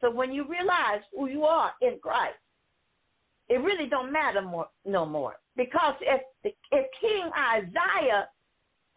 So 0.00 0.10
when 0.10 0.32
you 0.32 0.46
realize 0.48 1.02
who 1.14 1.28
you 1.28 1.44
are 1.44 1.72
in 1.82 1.98
Christ, 2.02 2.38
it 3.48 3.56
really 3.56 3.88
don't 3.88 4.12
matter 4.12 4.40
more, 4.42 4.68
no 4.86 5.04
more. 5.04 5.34
Because 5.56 5.94
if 6.00 6.22
if 6.44 6.86
King 7.00 7.30
Uzziah, 7.36 8.28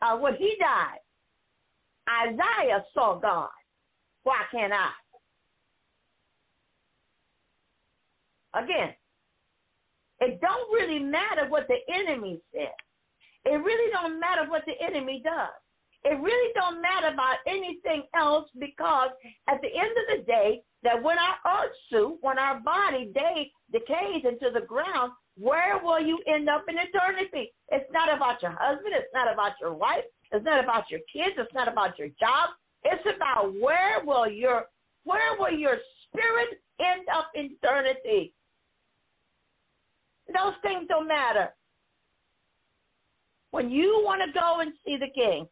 uh, 0.02 0.18
when 0.18 0.36
he 0.36 0.56
died, 0.60 1.00
Isaiah 2.08 2.84
saw 2.94 3.20
God. 3.20 3.50
Why 4.24 4.42
can't 4.52 4.72
I? 4.72 4.92
Again, 8.56 8.94
it 10.20 10.40
don't 10.42 10.72
really 10.72 11.00
matter 11.00 11.50
what 11.50 11.68
the 11.68 11.80
enemy 11.94 12.42
says. 12.54 12.78
It 13.46 13.58
really 13.64 13.92
don't 13.92 14.20
matter 14.20 14.50
what 14.50 14.64
the 14.66 14.74
enemy 14.86 15.22
does. 15.24 15.52
It 16.06 16.20
really 16.20 16.54
don't 16.54 16.82
matter 16.82 17.08
about 17.14 17.38
anything 17.48 18.04
else 18.16 18.50
because 18.60 19.10
at 19.48 19.62
the 19.62 19.68
end 19.68 19.92
of 19.92 20.06
the 20.18 20.24
day, 20.26 20.62
that 20.84 21.02
when 21.02 21.16
our 21.18 21.64
earth 21.64 21.72
suit, 21.90 22.18
when 22.22 22.38
our 22.38 22.60
body 22.60 23.10
day 23.14 23.52
decays 23.72 24.24
into 24.28 24.52
the 24.54 24.66
ground, 24.66 25.14
where 25.38 25.80
will 25.82 26.00
you 26.00 26.20
end 26.28 26.50
up 26.50 26.66
in 26.68 26.76
eternity? 26.76 27.54
It's 27.70 27.90
not 27.92 28.14
about 28.14 28.42
your 28.42 28.52
husband. 28.60 28.94
It's 28.94 29.14
not 29.14 29.32
about 29.32 29.54
your 29.62 29.74
wife. 29.74 30.04
It's 30.32 30.46
not 30.46 30.64
about 30.64 30.92
your 30.92 31.00
kids. 31.12 31.36
It's 31.38 31.54
not 31.54 31.72
about 31.72 31.98
your 31.98 32.10
job. 32.20 32.52
It's 32.84 33.04
about 33.16 33.54
where 33.60 34.04
will 34.06 34.30
your 34.30 34.66
where 35.06 35.38
will 35.40 35.58
your 35.58 35.78
spirit 36.08 36.62
end 36.80 37.08
up 37.16 37.32
in 37.34 37.56
eternity? 37.62 38.34
Those 40.28 40.54
things 40.62 40.88
don't 40.88 41.08
matter. 41.08 41.50
When 43.52 43.70
you 43.70 44.02
want 44.04 44.22
to 44.26 44.34
go 44.34 44.62
and 44.62 44.72
see 44.86 44.98
the 44.98 45.12
king, 45.14 45.48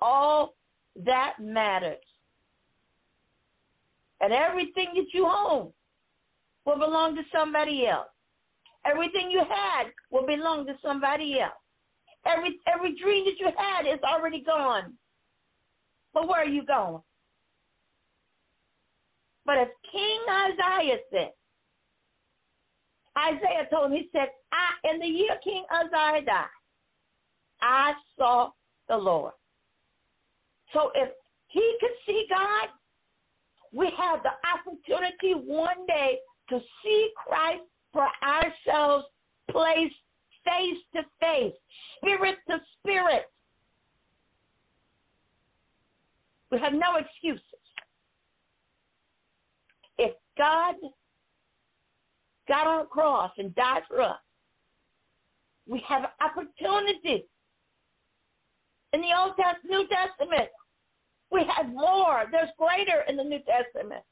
all 0.00 0.54
that 1.04 1.34
matters. 1.40 1.98
And 4.20 4.32
everything 4.32 4.88
that 4.94 5.06
you 5.12 5.26
own 5.26 5.72
will 6.64 6.78
belong 6.78 7.16
to 7.16 7.22
somebody 7.32 7.86
else. 7.86 8.08
Everything 8.86 9.30
you 9.30 9.40
had 9.40 9.88
will 10.10 10.26
belong 10.26 10.66
to 10.66 10.74
somebody 10.82 11.38
else. 11.40 11.52
Every 12.26 12.58
every 12.66 12.96
dream 12.96 13.24
that 13.26 13.38
you 13.38 13.50
had 13.56 13.82
is 13.82 14.00
already 14.02 14.42
gone. 14.42 14.94
But 16.14 16.28
where 16.28 16.40
are 16.40 16.46
you 16.46 16.64
going? 16.64 17.02
But 19.44 19.58
as 19.58 19.68
King 19.92 20.20
Isaiah 20.30 20.98
said, 21.10 21.32
Isaiah 23.16 23.68
told 23.70 23.92
him, 23.92 23.98
he 23.98 24.08
said, 24.12 24.28
I, 24.52 24.90
in 24.90 25.00
the 25.00 25.06
year 25.06 25.36
King 25.42 25.64
Uzziah 25.70 26.24
died, 26.24 26.46
I 27.62 27.92
saw 28.18 28.50
the 28.88 28.96
Lord. 28.96 29.32
So 30.72 30.90
if 30.94 31.10
he 31.48 31.76
could 31.80 31.96
see 32.06 32.26
God, 32.28 32.68
we 33.72 33.90
have 33.96 34.20
the 34.22 34.32
opportunity 34.48 35.34
one 35.34 35.86
day 35.86 36.18
to 36.50 36.58
see 36.82 37.10
Christ 37.26 37.62
for 37.92 38.08
ourselves, 38.22 39.06
place 39.50 39.92
face 40.44 40.78
to 40.94 41.02
face, 41.20 41.54
spirit 41.96 42.36
to 42.48 42.58
spirit. 42.78 43.30
We 46.50 46.58
have 46.60 46.72
no 46.72 46.96
excuses. 46.96 47.42
If 49.98 50.12
God 50.36 50.74
got 52.48 52.66
on 52.66 52.82
a 52.82 52.86
cross 52.86 53.32
and 53.38 53.54
died 53.54 53.82
for 53.88 54.00
us. 54.00 54.18
We 55.66 55.82
have 55.88 56.02
an 56.02 56.10
opportunity. 56.20 57.26
In 58.92 59.00
the 59.00 59.08
Old 59.18 59.34
Testament, 59.36 59.68
New 59.68 59.86
Testament, 59.88 60.50
we 61.30 61.42
have 61.56 61.68
more. 61.68 62.24
There's 62.30 62.50
greater 62.58 63.02
in 63.08 63.16
the 63.16 63.24
New 63.24 63.40
Testament. 63.40 64.02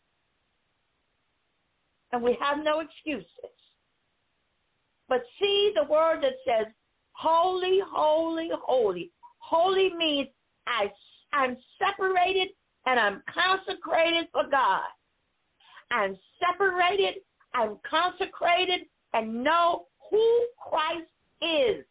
And 2.12 2.22
we 2.22 2.36
have 2.40 2.62
no 2.62 2.80
excuses. 2.80 3.26
But 5.08 5.22
see 5.38 5.72
the 5.74 5.90
word 5.90 6.22
that 6.22 6.32
says, 6.46 6.66
holy, 7.12 7.80
holy, 7.86 8.48
holy. 8.52 9.10
Holy 9.38 9.92
means 9.96 10.28
I, 10.66 10.90
I'm 11.32 11.56
separated 11.78 12.48
and 12.86 12.98
I'm 12.98 13.22
consecrated 13.32 14.26
for 14.32 14.44
God. 14.50 14.88
I'm 15.90 16.16
separated 16.40 17.16
I'm 17.54 17.78
consecrated 17.88 18.80
and 19.14 19.44
know 19.44 19.86
who 20.10 20.46
Christ 20.68 21.10
is. 21.42 21.84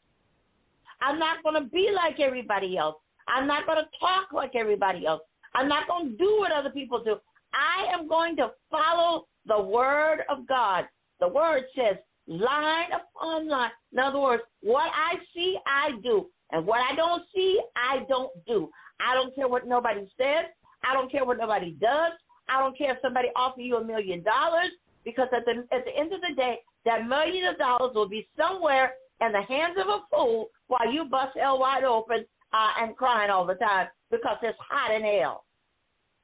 I'm 1.01 1.19
not 1.19 1.43
going 1.43 1.61
to 1.61 1.69
be 1.69 1.89
like 1.95 2.19
everybody 2.19 2.77
else. 2.77 2.95
I'm 3.27 3.47
not 3.47 3.65
going 3.65 3.77
to 3.77 3.99
talk 3.99 4.31
like 4.33 4.55
everybody 4.55 5.05
else. 5.05 5.21
I'm 5.53 5.67
not 5.67 5.87
going 5.87 6.11
to 6.11 6.17
do 6.17 6.37
what 6.39 6.51
other 6.51 6.69
people 6.69 7.03
do. 7.03 7.17
I 7.53 7.93
am 7.93 8.07
going 8.07 8.35
to 8.37 8.51
follow 8.69 9.25
the 9.45 9.61
word 9.61 10.19
of 10.29 10.47
God. 10.47 10.85
The 11.19 11.27
word 11.27 11.63
says 11.75 11.97
line 12.27 12.89
upon 12.93 13.49
line. 13.49 13.71
In 13.91 13.99
other 13.99 14.19
words, 14.19 14.43
what 14.61 14.89
I 14.93 15.15
see, 15.33 15.57
I 15.65 15.99
do. 16.01 16.27
And 16.51 16.65
what 16.65 16.79
I 16.79 16.95
don't 16.95 17.23
see, 17.33 17.59
I 17.75 18.05
don't 18.07 18.31
do. 18.45 18.69
I 18.99 19.13
don't 19.13 19.33
care 19.35 19.47
what 19.47 19.67
nobody 19.67 20.01
says. 20.17 20.45
I 20.83 20.93
don't 20.93 21.11
care 21.11 21.25
what 21.25 21.37
nobody 21.37 21.71
does. 21.79 22.13
I 22.49 22.59
don't 22.59 22.77
care 22.77 22.93
if 22.93 22.97
somebody 23.01 23.29
offers 23.35 23.63
you 23.63 23.77
a 23.77 23.83
million 23.83 24.23
dollars 24.23 24.71
because 25.03 25.27
at 25.35 25.45
the 25.45 25.65
at 25.75 25.85
the 25.85 25.97
end 25.97 26.13
of 26.13 26.21
the 26.21 26.35
day, 26.35 26.59
that 26.85 27.07
million 27.07 27.47
of 27.47 27.57
dollars 27.57 27.91
will 27.95 28.09
be 28.09 28.27
somewhere 28.37 28.93
in 29.21 29.31
the 29.31 29.41
hands 29.41 29.77
of 29.79 29.87
a 29.87 29.99
fool 30.09 30.49
while 30.67 30.91
you 30.91 31.05
bust 31.05 31.37
hell 31.39 31.59
wide 31.59 31.83
open 31.83 32.25
uh, 32.53 32.69
and 32.81 32.95
crying 32.97 33.29
all 33.29 33.45
the 33.45 33.55
time 33.55 33.87
because 34.09 34.37
it's 34.41 34.57
hot 34.59 34.93
in 34.93 35.03
hell. 35.03 35.45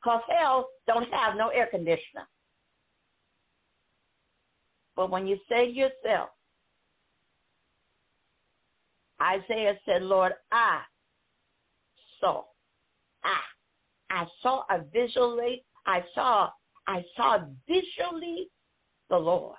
Because 0.01 0.21
hell 0.29 0.69
don't 0.85 1.11
have 1.11 1.35
no 1.37 1.49
air 1.49 1.67
conditioner. 1.67 2.27
But 4.95 5.11
when 5.11 5.27
you 5.27 5.37
say 5.47 5.65
to 5.65 5.71
yourself, 5.71 6.29
Isaiah 9.21 9.73
said, 9.85 10.01
Lord, 10.01 10.33
I 10.51 10.81
saw. 12.19 12.43
I 13.23 13.37
I 14.09 14.25
saw 14.41 14.63
a 14.69 14.83
visually 14.93 15.63
I 15.85 16.01
saw 16.13 16.49
I 16.87 17.03
saw 17.15 17.39
visually 17.67 18.47
the 19.09 19.17
Lord. 19.17 19.55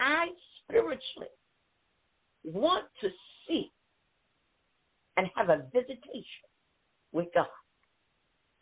I 0.00 0.26
spiritually 0.64 1.28
want 2.44 2.86
to 3.00 3.08
see 3.46 3.70
and 5.16 5.28
have 5.36 5.48
a 5.48 5.64
visitation 5.72 6.48
with 7.12 7.28
God. 7.34 7.46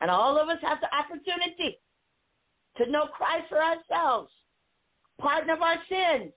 And 0.00 0.10
all 0.10 0.40
of 0.40 0.48
us 0.48 0.58
have 0.62 0.78
the 0.80 0.88
opportunity 0.94 1.78
to 2.76 2.90
know 2.90 3.06
Christ 3.06 3.46
for 3.48 3.58
ourselves, 3.62 4.30
pardon 5.20 5.50
of 5.50 5.62
our 5.62 5.76
sins, 5.88 6.32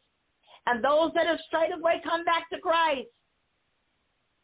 and 0.65 0.83
those 0.83 1.11
that 1.15 1.27
have 1.27 1.39
strayed 1.47 1.71
away 1.73 2.01
come 2.03 2.23
back 2.25 2.49
to 2.51 2.59
Christ. 2.59 3.07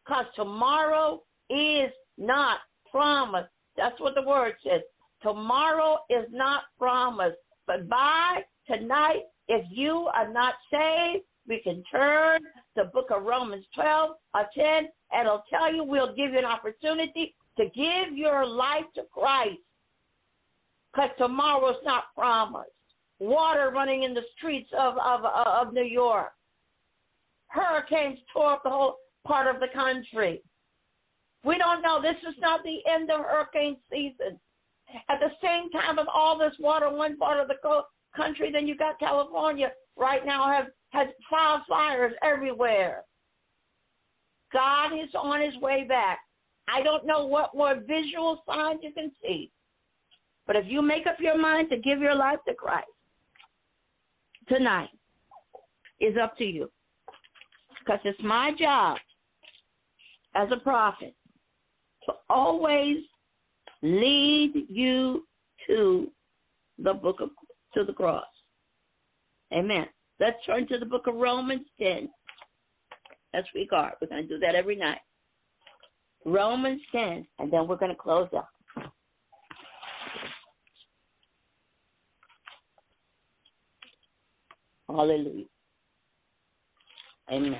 Because 0.05 0.25
tomorrow 0.35 1.21
is 1.49 1.91
not 2.17 2.59
promised. 2.91 3.49
That's 3.77 3.99
what 3.99 4.15
the 4.15 4.27
word 4.27 4.53
says. 4.63 4.81
Tomorrow 5.21 5.99
is 6.09 6.25
not 6.31 6.63
promised. 6.77 7.37
But 7.69 7.87
by 7.87 8.41
tonight, 8.65 9.25
if 9.47 9.63
you 9.69 10.09
are 10.15 10.33
not 10.33 10.55
saved, 10.71 11.23
we 11.47 11.61
can 11.61 11.83
turn 11.91 12.41
to 12.75 12.85
book 12.85 13.11
of 13.11 13.21
Romans 13.21 13.63
12 13.75 14.09
or 14.33 14.45
10, 14.57 14.65
and 15.11 15.27
it'll 15.27 15.43
tell 15.51 15.71
you 15.71 15.83
we'll 15.83 16.15
give 16.15 16.31
you 16.31 16.39
an 16.39 16.45
opportunity 16.45 17.35
to 17.57 17.65
give 17.65 18.17
your 18.17 18.43
life 18.43 18.85
to 18.95 19.03
Christ. 19.13 19.59
Because 20.91 21.11
tomorrow's 21.19 21.75
not 21.83 22.05
promised. 22.15 22.71
Water 23.19 23.71
running 23.71 24.01
in 24.01 24.15
the 24.15 24.23
streets 24.35 24.69
of, 24.75 24.95
of, 24.97 25.23
of 25.23 25.71
New 25.71 25.83
York. 25.83 26.31
Hurricanes 27.49 28.17
tore 28.33 28.53
up 28.53 28.63
the 28.63 28.71
whole 28.71 28.95
part 29.27 29.45
of 29.45 29.59
the 29.59 29.67
country. 29.75 30.41
We 31.43 31.59
don't 31.59 31.83
know. 31.83 32.01
This 32.01 32.17
is 32.27 32.35
not 32.39 32.61
the 32.63 32.79
end 32.91 33.11
of 33.11 33.19
hurricane 33.21 33.77
season. 33.91 34.39
At 35.09 35.19
the 35.19 35.31
same 35.41 35.69
time 35.71 35.99
of 35.99 36.07
all 36.13 36.37
this 36.37 36.53
water 36.59 36.89
one 36.89 37.17
part 37.17 37.39
of 37.39 37.47
the 37.47 37.55
country, 38.15 38.51
then 38.51 38.67
you 38.67 38.75
got 38.75 38.99
California 38.99 39.71
right 39.97 40.25
now 40.25 40.51
have 40.51 40.67
has 40.89 41.07
wildfires 41.31 42.11
everywhere. 42.23 43.03
God 44.51 44.93
is 44.93 45.09
on 45.15 45.41
his 45.41 45.55
way 45.61 45.85
back. 45.87 46.19
I 46.67 46.81
don't 46.81 47.05
know 47.05 47.25
what 47.25 47.55
more 47.55 47.75
visual 47.75 48.41
signs 48.47 48.79
you 48.81 48.91
can 48.91 49.11
see. 49.21 49.51
But 50.47 50.55
if 50.55 50.65
you 50.67 50.81
make 50.81 51.05
up 51.05 51.17
your 51.19 51.37
mind 51.37 51.69
to 51.69 51.77
give 51.77 51.99
your 51.99 52.15
life 52.15 52.39
to 52.47 52.55
Christ 52.55 52.87
tonight, 54.47 54.89
is 55.99 56.15
up 56.21 56.37
to 56.37 56.43
you. 56.43 56.71
Because 57.79 57.99
it's 58.03 58.19
my 58.23 58.51
job 58.57 58.97
as 60.35 60.47
a 60.51 60.57
prophet 60.57 61.13
to 62.05 62.13
always 62.29 62.97
lead 63.81 64.53
you 64.69 65.25
to 65.67 66.11
the 66.77 66.93
book 66.93 67.21
of 67.21 67.29
to 67.73 67.83
the 67.83 67.93
cross. 67.93 68.25
Amen. 69.53 69.87
Let's 70.19 70.37
turn 70.45 70.67
to 70.67 70.77
the 70.77 70.85
book 70.85 71.07
of 71.07 71.15
Romans 71.15 71.65
10. 71.79 72.09
That's 73.33 73.47
regard. 73.55 73.93
We're 74.01 74.07
going 74.07 74.23
to 74.23 74.27
do 74.27 74.39
that 74.39 74.55
every 74.55 74.75
night. 74.75 74.99
Romans 76.25 76.81
10, 76.91 77.25
and 77.39 77.51
then 77.51 77.67
we're 77.67 77.77
going 77.77 77.91
to 77.91 77.97
close 77.97 78.27
up. 78.35 78.49
Hallelujah. 84.87 85.45
Amen. 87.31 87.59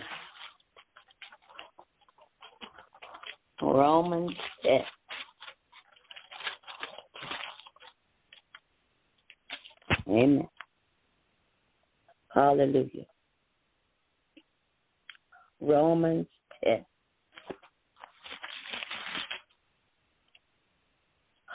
Romans 3.61 4.36
10. 4.63 4.82
Amen. 10.10 10.47
Hallelujah. 12.34 13.05
Romans 15.62 16.26
10. 16.64 16.86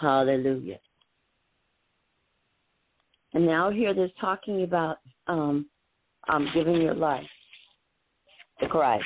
Hallelujah. 0.01 0.79
And 3.33 3.47
now 3.47 3.71
here 3.71 3.93
there's 3.93 4.11
talking 4.21 4.63
about 4.63 4.99
um, 5.27 5.67
um, 6.29 6.49
giving 6.55 6.81
your 6.81 6.95
life 6.95 7.27
to 8.61 8.69
Christ. 8.69 9.05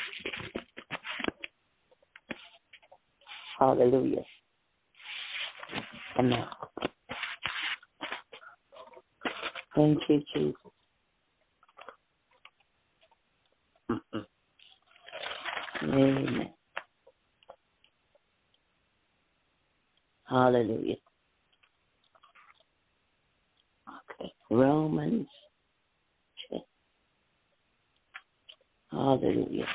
Hallelujah. 3.58 4.24
Amen. 6.18 6.44
Thank 9.78 10.00
you, 10.08 10.22
Jesus. 10.34 10.56
Amen. 15.84 16.50
Hallelujah. 20.28 20.96
Okay. 24.20 24.32
Romans. 24.50 25.28
Hallelujah. 28.90 29.66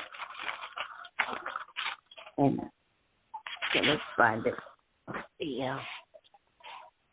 Amen. 2.38 2.70
Okay, 3.70 3.86
let's 3.88 4.02
find 4.18 4.46
it. 4.46 4.54
The 5.40 5.62
uh, 5.62 5.78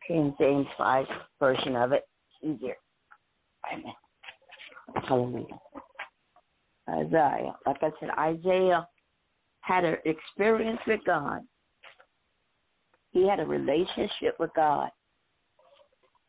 King 0.05 0.35
James 0.37 0.67
5 0.77 1.05
version 1.39 1.77
of 1.77 1.93
it. 1.93 2.03
Easier. 2.43 2.75
Amen. 3.71 3.93
Hallelujah. 5.07 5.59
Isaiah. 6.89 7.55
Like 7.65 7.77
I 7.81 7.91
said, 7.99 8.09
Isaiah 8.17 8.87
had 9.61 9.85
an 9.85 9.97
experience 10.05 10.79
with 10.87 10.99
God. 11.05 11.41
He 13.11 13.27
had 13.27 13.39
a 13.39 13.45
relationship 13.45 14.35
with 14.39 14.49
God. 14.55 14.89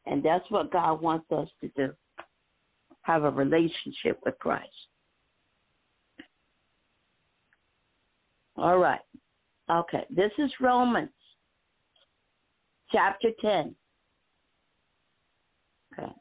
And 0.07 0.23
that's 0.23 0.45
what 0.51 0.73
God 0.73 1.01
wants 1.01 1.31
us 1.31 1.49
to 1.61 1.69
do 1.77 1.93
have 3.03 3.25
a 3.25 3.31
relationship 3.31 4.19
with 4.25 4.39
Christ. 4.39 4.69
All 8.57 8.79
right. 8.79 9.01
Okay. 9.71 10.05
This 10.11 10.31
is 10.39 10.51
Romans 10.61 11.11
chapter 12.93 13.31
10. 13.41 13.75
Okay. 15.99 16.13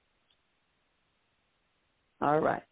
All 2.21 2.39
right. 2.39 2.63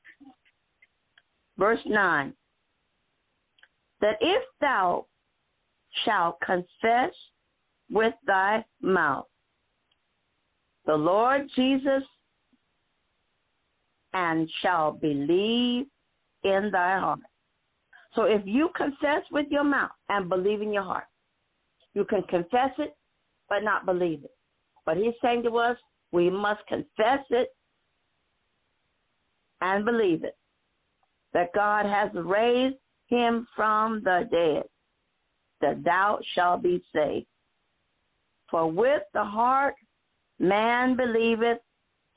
Verse 1.57 1.79
9. 1.85 2.33
That 4.01 4.15
if 4.21 4.43
thou 4.61 5.05
shalt 6.05 6.39
confess 6.41 7.11
with 7.91 8.13
thy 8.25 8.63
mouth 8.81 9.25
the 10.85 10.95
Lord 10.95 11.47
Jesus 11.55 12.03
and 14.13 14.49
shall 14.61 14.93
believe 14.93 15.85
in 16.43 16.69
thy 16.71 16.99
heart. 16.99 17.19
So 18.15 18.23
if 18.23 18.41
you 18.45 18.69
confess 18.75 19.21
with 19.31 19.45
your 19.51 19.63
mouth 19.63 19.91
and 20.09 20.29
believe 20.29 20.61
in 20.61 20.73
your 20.73 20.83
heart, 20.83 21.05
you 21.93 22.05
can 22.05 22.23
confess 22.23 22.71
it 22.79 22.95
but 23.49 23.63
not 23.63 23.85
believe 23.85 24.23
it. 24.23 24.31
But 24.85 24.97
he's 24.97 25.13
saying 25.21 25.43
to 25.43 25.57
us, 25.57 25.77
we 26.11 26.29
must 26.29 26.65
confess 26.67 27.19
it 27.29 27.49
and 29.61 29.85
believe 29.85 30.23
it 30.23 30.35
that 31.33 31.53
God 31.53 31.85
has 31.85 32.09
raised 32.13 32.77
him 33.07 33.47
from 33.55 34.01
the 34.03 34.27
dead, 34.31 34.63
that 35.61 35.83
thou 35.83 36.19
shalt 36.33 36.63
be 36.63 36.83
saved. 36.93 37.27
For 38.49 38.71
with 38.71 39.03
the 39.13 39.23
heart 39.23 39.75
man 40.39 40.95
believeth 40.95 41.59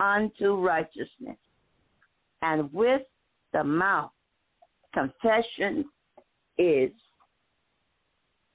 unto 0.00 0.54
righteousness, 0.56 1.36
and 2.40 2.72
with 2.72 3.02
the 3.52 3.62
mouth 3.62 4.10
confession 4.94 5.84
is 6.58 6.90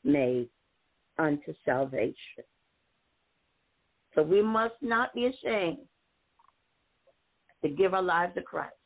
made 0.04 0.50
unto 1.20 1.54
salvation. 1.66 2.44
So 4.16 4.24
we 4.24 4.42
must 4.42 4.76
not 4.82 5.14
be 5.14 5.26
ashamed 5.28 5.86
to 7.62 7.70
give 7.70 7.94
our 7.94 8.02
lives 8.02 8.34
to 8.36 8.42
Christ. 8.42 8.77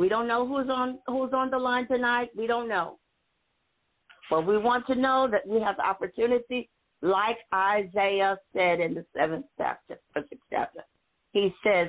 We 0.00 0.08
don't 0.08 0.26
know 0.26 0.48
who's 0.48 0.70
on 0.70 0.98
who's 1.06 1.34
on 1.34 1.50
the 1.50 1.58
line 1.58 1.86
tonight. 1.86 2.30
We 2.34 2.46
don't 2.46 2.68
know. 2.68 2.98
But 4.30 4.46
we 4.46 4.56
want 4.56 4.86
to 4.86 4.94
know 4.94 5.28
that 5.30 5.46
we 5.46 5.60
have 5.60 5.76
the 5.76 5.84
opportunity, 5.84 6.70
like 7.02 7.36
Isaiah 7.52 8.38
said 8.54 8.80
in 8.80 8.94
the 8.94 9.04
seventh 9.14 9.44
chapter, 9.58 10.00
sixth 10.14 10.42
chapter. 10.50 10.80
He 11.32 11.52
says, 11.62 11.88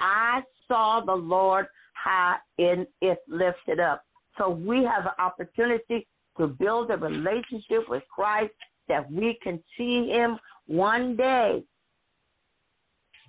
I 0.00 0.40
saw 0.66 1.02
the 1.06 1.14
Lord 1.14 1.66
high 1.94 2.38
in 2.58 2.84
it 3.00 3.18
lifted 3.28 3.78
up. 3.78 4.02
So 4.38 4.50
we 4.50 4.78
have 4.78 5.04
an 5.04 5.12
opportunity 5.20 6.08
to 6.38 6.48
build 6.48 6.90
a 6.90 6.96
relationship 6.96 7.88
with 7.88 8.02
Christ 8.12 8.54
that 8.88 9.08
we 9.08 9.38
can 9.40 9.62
see 9.78 10.08
him 10.08 10.36
one 10.66 11.14
day 11.14 11.62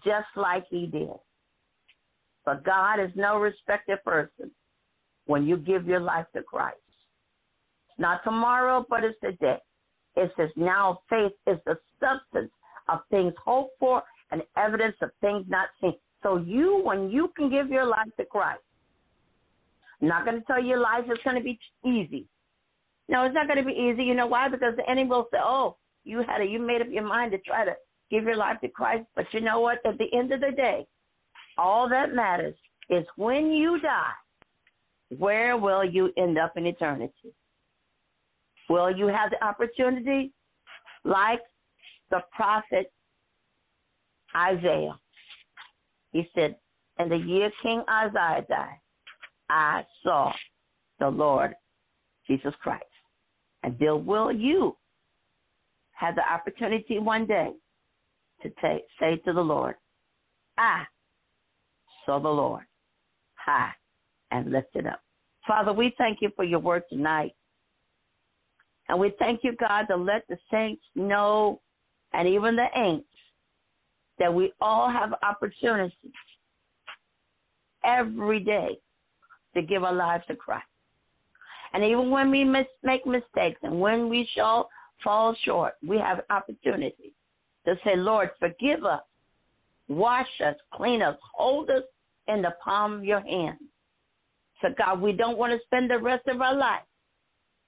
just 0.04 0.26
like 0.36 0.66
he 0.72 0.88
did. 0.88 1.20
But 2.46 2.64
God 2.64 3.00
is 3.00 3.12
no 3.16 3.38
respected 3.38 4.00
person 4.04 4.52
when 5.26 5.46
you 5.46 5.58
give 5.58 5.88
your 5.88 6.00
life 6.00 6.26
to 6.36 6.44
Christ. 6.44 6.78
It's 7.90 8.00
not 8.00 8.24
tomorrow, 8.24 8.86
but 8.90 9.04
it's 9.04 9.20
today. 9.22 9.58
It 10.16 10.32
says 10.38 10.50
now 10.56 11.00
faith 11.10 11.32
is 11.48 11.58
the 11.66 11.78
substance 12.00 12.52
of 12.90 13.00
things 13.10 13.34
hoped 13.44 13.74
for 13.80 14.04
and 14.32 14.42
evidence 14.58 14.96
of 15.02 15.10
things 15.22 15.46
not 15.48 15.70
seen. 15.80 15.94
So 16.22 16.38
you, 16.38 16.82
when 16.84 17.10
you 17.10 17.32
can 17.36 17.50
give 17.50 17.70
your 17.70 17.86
life 17.86 18.10
to 18.18 18.26
Christ, 18.26 18.62
I'm 20.02 20.08
not 20.08 20.26
going 20.26 20.40
to 20.40 20.46
tell 20.46 20.64
you 20.64 20.80
life 20.82 21.06
is 21.06 21.20
going 21.24 21.38
to 21.38 21.44
be 21.44 21.60
easy. 21.86 22.26
No, 23.10 23.26
it's 23.26 23.36
not 23.36 23.48
going 23.48 23.60
to 23.60 23.66
be 23.66 23.74
easy. 23.74 24.04
You 24.04 24.16
know 24.16 24.28
why? 24.28 24.50
Because 24.50 24.76
the 24.76 24.90
enemy 24.90 25.10
will 25.10 25.28
say, 25.32 25.40
"Oh, 25.42 25.78
you 26.04 26.24
had 26.28 26.42
a, 26.42 26.46
you 26.46 26.60
made 26.60 26.82
up 26.82 26.88
your 26.90 27.08
mind 27.08 27.32
to 27.32 27.38
try 27.40 27.66
to 27.66 27.74
give 28.10 28.24
your 28.24 28.38
life 28.38 28.60
to 28.62 28.70
Christ." 28.70 29.06
But 29.16 29.26
you 29.32 29.42
know 29.42 29.60
what? 29.60 29.80
At 29.86 29.98
the 29.98 30.08
end 30.18 30.32
of 30.32 30.40
the 30.40 30.52
day, 30.52 30.86
all 31.58 31.90
that 31.90 32.14
matters 32.14 32.56
is 32.90 33.06
when 33.16 33.52
you 33.52 33.80
die, 33.82 34.12
where 35.18 35.58
will 35.58 35.84
you 35.84 36.12
end 36.18 36.38
up 36.38 36.54
in 36.58 36.66
eternity? 36.66 37.34
Will 38.70 38.96
you 38.96 39.08
have 39.08 39.30
the 39.30 39.44
opportunity, 39.46 40.32
like 41.04 41.42
the 42.10 42.22
prophet 42.32 42.92
Isaiah? 44.36 44.98
He 46.12 46.28
said, 46.34 46.56
In 47.00 47.10
the 47.10 47.18
year 47.18 47.52
King 47.62 47.84
Uzziah 47.88 48.46
died, 48.50 48.80
I 49.50 49.84
saw 50.04 50.32
the 51.00 51.10
Lord 51.10 51.54
Jesus 52.28 52.54
Christ. 52.62 52.84
And 53.64 53.78
there 53.80 53.96
will 53.96 54.32
you 54.32 54.76
have 55.92 56.16
the 56.16 56.22
opportunity 56.22 57.00
one 57.00 57.26
day 57.26 57.52
to 58.42 58.50
take, 58.62 58.84
say 59.00 59.18
to 59.26 59.34
the 59.34 59.42
Lord, 59.42 59.76
I 60.58 60.84
saw 62.06 62.20
the 62.20 62.30
Lord 62.30 62.64
high 63.36 63.72
and 64.32 64.52
lifted 64.52 64.88
up. 64.88 65.02
Father, 65.48 65.74
we 65.74 65.94
thank 65.98 66.20
you 66.22 66.30
for 66.36 66.46
your 66.46 66.60
word 66.60 66.84
tonight. 66.90 67.36
And 68.90 69.00
we 69.00 69.14
thank 69.20 69.42
you, 69.44 69.56
God, 69.60 69.86
to 69.86 69.96
let 69.96 70.28
the 70.28 70.38
saints 70.52 70.84
know, 70.96 71.62
and 72.14 72.28
even 72.28 72.56
the 72.56 72.68
ain'ts, 72.78 73.06
that 74.20 74.34
we 74.34 74.52
all 74.62 74.90
have 74.90 75.14
opportunities 75.24 76.12
every 77.84 78.40
day 78.40 78.80
to 79.56 79.62
give 79.62 79.84
our 79.84 79.94
lives 79.94 80.24
to 80.28 80.36
Christ. 80.36 80.66
And 81.74 81.84
even 81.84 82.12
when 82.12 82.30
we 82.30 82.44
mis- 82.44 82.66
make 82.84 83.06
mistakes 83.06 83.60
and 83.64 83.80
when 83.80 84.10
we 84.10 84.28
shall 84.36 84.70
fall 85.04 85.36
short, 85.44 85.74
we 85.86 85.98
have 85.98 86.22
opportunity 86.30 87.14
to 87.66 87.76
say, 87.84 87.96
Lord, 87.96 88.30
forgive 88.40 88.86
us, 88.86 89.02
wash 89.88 90.28
us, 90.46 90.56
clean 90.74 91.02
us, 91.02 91.18
hold 91.34 91.70
us 91.70 91.84
in 92.28 92.42
the 92.42 92.54
palm 92.64 92.94
of 92.94 93.04
your 93.04 93.22
hand. 93.22 93.58
So, 94.62 94.70
God, 94.78 95.02
we 95.02 95.12
don't 95.12 95.38
want 95.38 95.52
to 95.52 95.60
spend 95.66 95.90
the 95.90 96.00
rest 96.00 96.28
of 96.28 96.42
our 96.42 96.56
life 96.56 96.84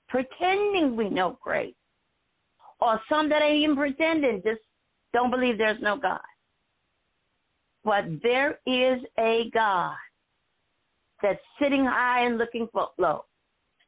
pretending 0.08 0.96
we 0.96 1.10
know 1.10 1.38
grace. 1.44 1.74
Or 2.80 3.00
some 3.10 3.30
that 3.30 3.42
ain't 3.42 3.64
even 3.64 3.76
pretending, 3.76 4.42
just 4.46 4.62
don't 5.14 5.32
believe 5.32 5.58
there's 5.58 5.82
no 5.82 5.98
God. 5.98 6.20
But 7.84 8.06
there 8.24 8.60
is 8.66 9.02
a 9.20 9.50
God 9.54 9.96
that's 11.22 11.40
sitting 11.62 11.86
high 11.86 12.26
and 12.26 12.38
looking 12.38 12.68
low. 12.98 13.26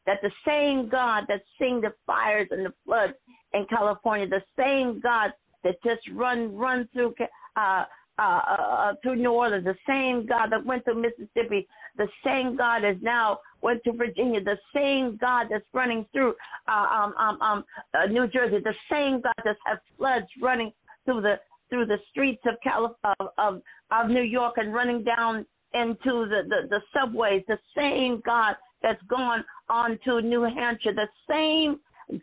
That 0.05 0.19
the 0.21 0.31
same 0.45 0.89
God 0.89 1.25
that 1.27 1.41
sing 1.59 1.81
the 1.81 1.93
fires 2.05 2.47
and 2.51 2.65
the 2.65 2.73
floods 2.85 3.13
in 3.53 3.65
California, 3.69 4.27
the 4.27 4.41
same 4.57 5.01
God 5.01 5.31
that 5.63 5.75
just 5.83 6.01
run 6.13 6.55
run 6.55 6.87
through 6.93 7.13
uh, 7.57 7.83
uh, 8.19 8.21
uh, 8.21 8.93
through 9.01 9.15
New 9.15 9.31
Orleans, 9.31 9.65
the 9.65 9.75
same 9.87 10.25
God 10.25 10.51
that 10.51 10.65
went 10.65 10.85
to 10.85 10.95
Mississippi, 10.95 11.67
the 11.97 12.07
same 12.23 12.55
God 12.55 12.83
is 12.83 12.97
now 13.01 13.39
went 13.61 13.83
to 13.83 13.91
Virginia, 13.91 14.43
the 14.43 14.57
same 14.73 15.17
God 15.19 15.47
that's 15.49 15.65
running 15.73 16.05
through 16.13 16.33
uh, 16.67 16.71
um, 16.71 17.13
um, 17.17 17.41
um, 17.41 17.63
uh, 17.93 18.05
New 18.07 18.27
Jersey, 18.27 18.57
the 18.63 18.73
same 18.91 19.21
God 19.21 19.33
that 19.43 19.55
has 19.65 19.77
floods 19.97 20.27
running 20.41 20.71
through 21.05 21.21
the 21.21 21.35
through 21.69 21.85
the 21.85 21.97
streets 22.09 22.41
of 22.45 22.55
of, 23.03 23.27
of, 23.37 23.61
of 23.91 24.09
New 24.09 24.21
York 24.21 24.55
and 24.57 24.73
running 24.73 25.03
down 25.03 25.45
into 25.73 26.27
the, 26.29 26.43
the, 26.47 26.67
the 26.69 26.79
subways, 26.93 27.43
the 27.47 27.59
same 27.75 28.21
God 28.25 28.55
that's 28.81 29.01
gone 29.09 29.43
on 29.69 29.99
to 30.05 30.21
New 30.21 30.43
Hampshire, 30.43 30.93
the 30.93 31.07
same 31.29 31.79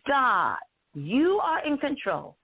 God. 0.09 0.57
You 0.95 1.41
are 1.43 1.65
in 1.67 1.77
control. 1.79 2.37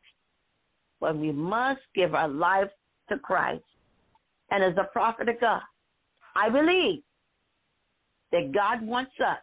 But 1.00 1.16
we 1.16 1.32
must 1.32 1.80
give 1.94 2.14
our 2.14 2.28
life 2.28 2.68
to 3.10 3.18
Christ. 3.18 3.64
And 4.50 4.64
as 4.64 4.76
a 4.78 4.90
prophet 4.92 5.28
of 5.28 5.40
God, 5.40 5.62
I 6.34 6.48
believe 6.48 7.02
that 8.32 8.52
God 8.52 8.86
wants 8.86 9.12
us 9.24 9.38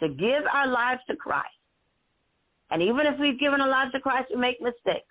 to 0.00 0.08
give 0.08 0.42
our 0.52 0.66
lives 0.66 1.00
to 1.08 1.16
Christ. 1.16 1.46
And 2.70 2.82
even 2.82 3.06
if 3.06 3.20
we've 3.20 3.38
given 3.38 3.60
our 3.60 3.68
lives 3.68 3.92
to 3.92 4.00
Christ, 4.00 4.30
we 4.34 4.40
make 4.40 4.60
mistakes. 4.60 5.06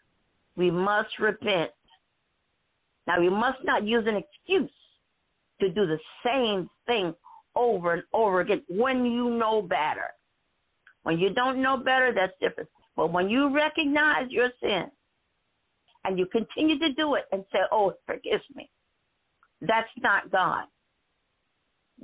We 0.55 0.71
must 0.71 1.09
repent. 1.19 1.71
Now, 3.07 3.19
we 3.19 3.29
must 3.29 3.59
not 3.63 3.85
use 3.85 4.05
an 4.07 4.15
excuse 4.15 4.71
to 5.59 5.69
do 5.69 5.85
the 5.85 5.99
same 6.25 6.69
thing 6.87 7.13
over 7.55 7.93
and 7.93 8.03
over 8.13 8.41
again 8.41 8.63
when 8.69 9.05
you 9.05 9.29
know 9.29 9.61
better. 9.61 10.09
When 11.03 11.19
you 11.19 11.33
don't 11.33 11.61
know 11.61 11.77
better, 11.77 12.13
that's 12.13 12.33
different. 12.41 12.69
But 12.95 13.11
when 13.11 13.29
you 13.29 13.53
recognize 13.53 14.29
your 14.29 14.49
sin 14.61 14.91
and 16.05 16.17
you 16.17 16.25
continue 16.25 16.79
to 16.79 16.93
do 16.93 17.15
it 17.15 17.25
and 17.31 17.43
say, 17.51 17.59
Oh, 17.71 17.93
forgive 18.05 18.41
me, 18.55 18.69
that's 19.61 19.89
not 20.01 20.31
God. 20.31 20.65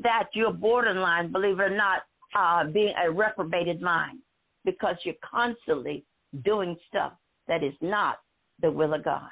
That 0.02 0.30
you're 0.34 0.54
borderline, 0.54 1.32
believe 1.32 1.60
it 1.60 1.64
or 1.64 1.76
not, 1.76 2.04
uh, 2.38 2.70
being 2.72 2.93
a 3.04 3.12
reprobated 3.12 3.82
mind 3.82 4.20
because 4.66 4.95
you're 5.04 5.16
constantly 5.30 6.06
doing 6.43 6.76
stuff 6.88 7.14
that 7.48 7.64
is 7.64 7.74
not 7.82 8.18
the 8.62 8.70
will 8.70 8.93
of 8.93 9.04
God. 9.04 9.30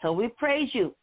So 0.00 0.12
we 0.12 0.28
praise 0.38 0.68
you. 0.72 0.94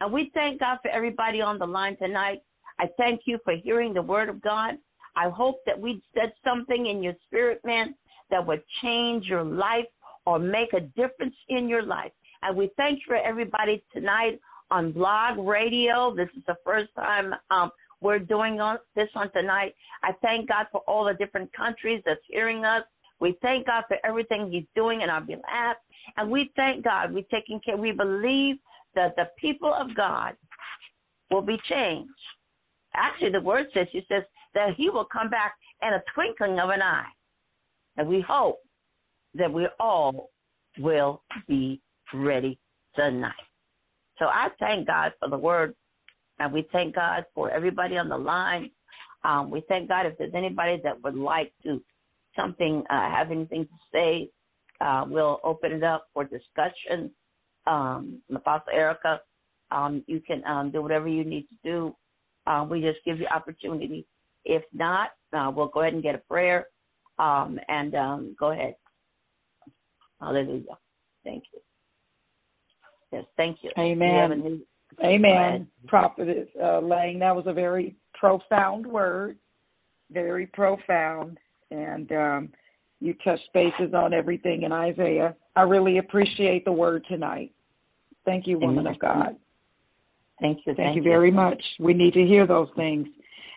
And 0.00 0.12
we 0.12 0.30
thank 0.34 0.60
God 0.60 0.78
for 0.82 0.90
everybody 0.90 1.40
on 1.40 1.58
the 1.58 1.66
line 1.66 1.96
tonight. 1.96 2.42
I 2.78 2.86
thank 2.96 3.22
you 3.26 3.38
for 3.44 3.54
hearing 3.56 3.92
the 3.92 4.02
word 4.02 4.28
of 4.28 4.40
God. 4.40 4.74
I 5.16 5.28
hope 5.28 5.56
that 5.66 5.78
we 5.78 6.02
said 6.14 6.32
something 6.44 6.86
in 6.86 7.02
your 7.02 7.14
spirit, 7.26 7.60
man, 7.64 7.94
that 8.30 8.46
would 8.46 8.62
change 8.82 9.24
your 9.26 9.42
life 9.42 9.86
or 10.28 10.38
make 10.38 10.74
a 10.74 10.80
difference 10.80 11.34
in 11.48 11.70
your 11.70 11.82
life. 11.82 12.12
And 12.42 12.54
we 12.54 12.70
thank 12.76 12.98
you 12.98 13.04
for 13.06 13.16
everybody 13.16 13.82
tonight 13.94 14.38
on 14.70 14.92
blog 14.92 15.38
radio. 15.38 16.14
This 16.14 16.28
is 16.36 16.42
the 16.46 16.56
first 16.66 16.90
time 16.94 17.34
um, 17.50 17.70
we're 18.02 18.18
doing 18.18 18.60
on, 18.60 18.76
this 18.94 19.08
on 19.14 19.32
tonight. 19.32 19.74
I 20.02 20.12
thank 20.20 20.46
God 20.46 20.66
for 20.70 20.82
all 20.86 21.06
the 21.06 21.14
different 21.14 21.50
countries 21.54 22.02
that's 22.04 22.20
hearing 22.28 22.66
us. 22.66 22.82
We 23.20 23.38
thank 23.40 23.68
God 23.68 23.84
for 23.88 23.96
everything 24.04 24.50
He's 24.52 24.66
doing 24.76 25.00
in 25.00 25.08
our 25.08 25.22
behalf. 25.22 25.76
And 26.18 26.30
we 26.30 26.52
thank 26.56 26.84
God. 26.84 27.14
We're 27.14 27.24
taking 27.30 27.58
care. 27.64 27.78
We 27.78 27.92
believe 27.92 28.56
that 28.94 29.16
the 29.16 29.30
people 29.38 29.72
of 29.72 29.96
God 29.96 30.36
will 31.30 31.40
be 31.40 31.56
changed. 31.70 32.12
Actually, 32.94 33.32
the 33.32 33.40
word 33.40 33.68
says, 33.72 33.86
He 33.92 34.04
says 34.10 34.24
that 34.54 34.74
He 34.76 34.90
will 34.90 35.06
come 35.06 35.30
back 35.30 35.54
in 35.80 35.94
a 35.94 36.02
twinkling 36.14 36.60
of 36.60 36.68
an 36.68 36.82
eye. 36.82 37.08
And 37.96 38.06
we 38.06 38.20
hope 38.20 38.60
that 39.34 39.52
we 39.52 39.68
all 39.78 40.30
will 40.78 41.22
be 41.46 41.80
ready 42.14 42.58
tonight. 42.94 43.32
So 44.18 44.26
I 44.26 44.48
thank 44.58 44.86
God 44.86 45.12
for 45.20 45.28
the 45.28 45.38
word, 45.38 45.74
and 46.38 46.52
we 46.52 46.66
thank 46.72 46.94
God 46.94 47.24
for 47.34 47.50
everybody 47.50 47.96
on 47.96 48.08
the 48.08 48.16
line. 48.16 48.70
Um, 49.24 49.50
we 49.50 49.62
thank 49.68 49.88
God 49.88 50.06
if 50.06 50.16
there's 50.18 50.34
anybody 50.34 50.80
that 50.84 51.02
would 51.02 51.14
like 51.16 51.52
to 51.64 51.82
something, 52.36 52.82
uh, 52.90 53.10
have 53.10 53.30
anything 53.30 53.64
to 53.64 53.74
say, 53.92 54.30
uh, 54.80 55.04
we'll 55.08 55.40
open 55.42 55.72
it 55.72 55.82
up 55.82 56.06
for 56.14 56.24
discussion. 56.24 57.10
Um, 57.66 58.22
Apostle 58.34 58.72
Erica, 58.72 59.20
um, 59.70 60.04
you 60.06 60.20
can 60.20 60.42
um, 60.46 60.70
do 60.70 60.80
whatever 60.80 61.08
you 61.08 61.24
need 61.24 61.46
to 61.48 61.56
do. 61.64 61.96
Uh, 62.46 62.66
we 62.68 62.80
just 62.80 62.98
give 63.04 63.18
you 63.18 63.26
opportunity. 63.26 64.06
If 64.44 64.62
not, 64.72 65.10
uh, 65.32 65.50
we'll 65.54 65.68
go 65.68 65.80
ahead 65.80 65.94
and 65.94 66.02
get 66.02 66.14
a 66.14 66.18
prayer 66.18 66.66
um, 67.18 67.58
and 67.68 67.94
um, 67.94 68.36
go 68.38 68.52
ahead. 68.52 68.74
Hallelujah. 70.20 70.76
Thank 71.24 71.44
you. 71.52 71.60
Yes, 73.12 73.24
thank 73.36 73.58
you. 73.62 73.70
Amen. 73.78 74.62
Amen. 75.02 75.68
Prophetess 75.86 76.48
uh, 76.62 76.80
Lang, 76.80 77.18
that 77.20 77.34
was 77.34 77.44
a 77.46 77.52
very 77.52 77.96
profound 78.14 78.86
word, 78.86 79.36
very 80.10 80.46
profound. 80.46 81.38
And 81.70 82.10
um, 82.12 82.48
you 83.00 83.14
touched 83.24 83.48
bases 83.54 83.94
on 83.94 84.12
everything 84.12 84.62
in 84.62 84.72
Isaiah. 84.72 85.34
I 85.56 85.62
really 85.62 85.98
appreciate 85.98 86.64
the 86.64 86.72
word 86.72 87.04
tonight. 87.08 87.52
Thank 88.24 88.46
you, 88.46 88.58
woman 88.58 88.80
Amen. 88.80 88.94
of 88.94 88.98
God. 88.98 89.36
Thank 90.40 90.58
you. 90.66 90.74
Thank, 90.74 90.78
thank 90.78 90.96
you 90.96 91.02
very 91.02 91.30
much. 91.30 91.62
We 91.78 91.94
need 91.94 92.14
to 92.14 92.24
hear 92.24 92.46
those 92.46 92.68
things 92.76 93.08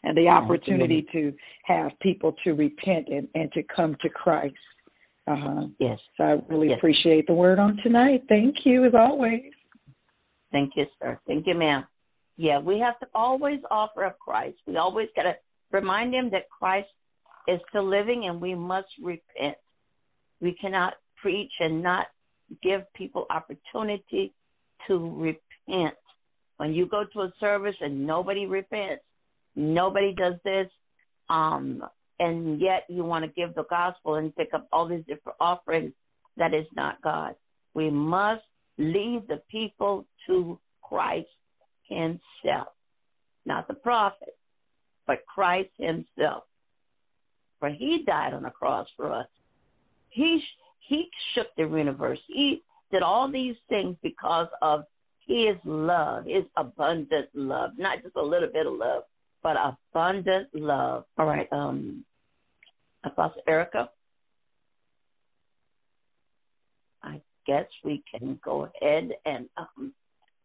and 0.03 0.17
the 0.17 0.27
opportunity 0.27 1.05
to 1.11 1.33
have 1.65 1.91
people 2.01 2.33
to 2.43 2.53
repent 2.53 3.07
and, 3.09 3.27
and 3.35 3.51
to 3.53 3.61
come 3.63 3.95
to 4.01 4.09
Christ. 4.09 4.55
Uh-huh. 5.27 5.67
Yes. 5.79 5.99
So 6.17 6.23
I 6.23 6.53
really 6.53 6.69
yes. 6.69 6.77
appreciate 6.77 7.27
the 7.27 7.33
word 7.33 7.59
on 7.59 7.77
tonight. 7.83 8.23
Thank 8.27 8.65
you, 8.65 8.85
as 8.85 8.93
always. 8.97 9.51
Thank 10.51 10.73
you, 10.75 10.85
sir. 10.99 11.19
Thank 11.27 11.47
you, 11.47 11.55
ma'am. 11.55 11.85
Yeah, 12.37 12.59
we 12.59 12.79
have 12.79 12.99
to 12.99 13.07
always 13.13 13.59
offer 13.69 14.03
up 14.03 14.17
Christ. 14.19 14.57
We 14.65 14.77
always 14.77 15.07
got 15.15 15.23
to 15.23 15.35
remind 15.71 16.13
him 16.13 16.29
that 16.31 16.49
Christ 16.49 16.89
is 17.47 17.59
still 17.69 17.87
living 17.87 18.25
and 18.25 18.41
we 18.41 18.55
must 18.55 18.87
repent. 19.01 19.57
We 20.41 20.53
cannot 20.53 20.95
preach 21.21 21.51
and 21.59 21.83
not 21.83 22.07
give 22.63 22.81
people 22.93 23.25
opportunity 23.29 24.33
to 24.87 25.15
repent. 25.17 25.95
When 26.57 26.73
you 26.73 26.85
go 26.85 27.05
to 27.13 27.21
a 27.21 27.33
service 27.39 27.75
and 27.79 28.05
nobody 28.05 28.45
repents, 28.45 29.03
nobody 29.55 30.13
does 30.13 30.35
this, 30.43 30.67
um, 31.29 31.83
and 32.21 32.61
yet 32.61 32.85
you 32.87 33.03
want 33.03 33.25
to 33.25 33.31
give 33.31 33.55
the 33.55 33.63
gospel 33.63 34.15
and 34.15 34.35
pick 34.35 34.53
up 34.53 34.67
all 34.71 34.87
these 34.87 35.03
different 35.07 35.37
offerings, 35.41 35.91
that 36.37 36.53
is 36.53 36.67
not 36.75 37.01
God. 37.01 37.33
We 37.73 37.89
must 37.89 38.43
lead 38.77 39.23
the 39.27 39.41
people 39.49 40.05
to 40.27 40.59
Christ 40.83 41.27
Himself, 41.89 42.67
not 43.45 43.67
the 43.67 43.73
prophet, 43.73 44.37
but 45.07 45.25
Christ 45.25 45.71
Himself. 45.79 46.43
For 47.59 47.69
He 47.69 48.03
died 48.05 48.33
on 48.35 48.43
the 48.43 48.51
cross 48.51 48.87
for 48.95 49.11
us. 49.11 49.27
He 50.09 50.43
He 50.87 51.09
shook 51.33 51.47
the 51.57 51.63
universe. 51.63 52.19
He 52.27 52.61
did 52.91 53.01
all 53.01 53.31
these 53.31 53.55
things 53.67 53.97
because 54.03 54.47
of 54.61 54.83
His 55.25 55.55
love, 55.65 56.25
His 56.25 56.43
abundant 56.55 57.29
love, 57.33 57.71
not 57.79 58.03
just 58.03 58.15
a 58.15 58.21
little 58.21 58.49
bit 58.53 58.67
of 58.67 58.73
love, 58.73 59.03
but 59.41 59.57
abundant 59.57 60.49
love. 60.53 61.05
All 61.17 61.25
right, 61.25 61.51
um, 61.51 62.05
Apostle 63.03 63.41
Erica. 63.47 63.89
I 67.03 67.21
guess 67.47 67.65
we 67.83 68.03
can 68.11 68.39
go 68.43 68.69
ahead 68.81 69.09
and 69.25 69.47
um, 69.57 69.93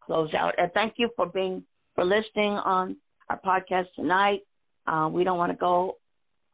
close 0.01 0.33
out. 0.33 0.55
And 0.57 0.71
thank 0.73 0.93
you 0.97 1.09
for 1.15 1.27
being 1.27 1.63
for 1.95 2.03
listening 2.03 2.53
on 2.53 2.95
our 3.29 3.39
podcast 3.39 3.85
tonight. 3.95 4.41
Uh, 4.87 5.09
we 5.11 5.23
don't 5.23 5.37
want 5.37 5.51
to 5.51 5.57
go 5.57 5.97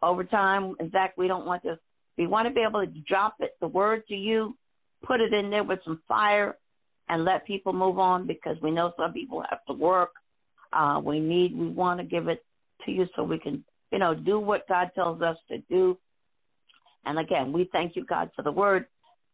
over 0.01 0.23
time. 0.23 0.75
In 0.79 0.89
fact, 0.89 1.17
we 1.17 1.27
don't 1.27 1.45
want 1.45 1.63
to. 1.63 1.77
We 2.17 2.27
want 2.27 2.47
to 2.47 2.53
be 2.53 2.61
able 2.61 2.85
to 2.85 2.91
drop 3.07 3.35
it, 3.39 3.51
the 3.59 3.67
word 3.67 4.03
to 4.07 4.15
you, 4.15 4.55
put 5.03 5.19
it 5.19 5.33
in 5.33 5.49
there 5.49 5.63
with 5.63 5.79
some 5.83 5.99
fire, 6.07 6.57
and 7.09 7.25
let 7.25 7.47
people 7.47 7.73
move 7.73 7.97
on 7.97 8.27
because 8.27 8.55
we 8.61 8.69
know 8.69 8.93
some 8.97 9.13
people 9.13 9.43
have 9.49 9.65
to 9.67 9.73
work. 9.73 10.11
Uh, 10.71 11.01
we 11.03 11.19
need. 11.19 11.57
We 11.57 11.67
want 11.69 11.99
to 11.99 12.05
give 12.05 12.27
it 12.27 12.43
to 12.85 12.91
you 12.91 13.07
so 13.15 13.23
we 13.23 13.39
can, 13.39 13.63
you 13.93 13.99
know, 13.99 14.15
do 14.15 14.39
what 14.39 14.67
God 14.67 14.89
tells 14.95 15.21
us 15.21 15.37
to 15.49 15.59
do. 15.69 15.97
And 17.05 17.19
again, 17.19 17.53
we 17.53 17.69
thank 17.71 17.95
you, 17.95 18.03
God, 18.03 18.31
for 18.35 18.41
the 18.41 18.51
word. 18.51 18.87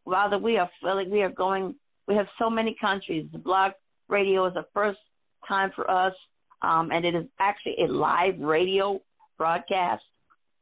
Father, 0.04 0.38
we 0.38 0.58
are 0.58 0.70
feeling, 0.82 1.10
we 1.10 1.22
are 1.22 1.30
going, 1.30 1.76
we 2.10 2.16
have 2.16 2.28
so 2.38 2.50
many 2.50 2.76
countries. 2.80 3.26
The 3.32 3.38
blog 3.38 3.72
radio 4.10 4.46
is 4.48 4.54
the 4.56 4.66
first 4.74 5.00
time 5.48 5.72
for 5.74 5.90
us, 5.90 6.14
um, 6.62 6.92
and 6.92 7.06
it 7.06 7.16
is 7.16 7.26
actually 7.40 7.76
a 7.86 7.88
live 7.88 8.38
radio 8.38 9.00
broadcast. 9.38 10.04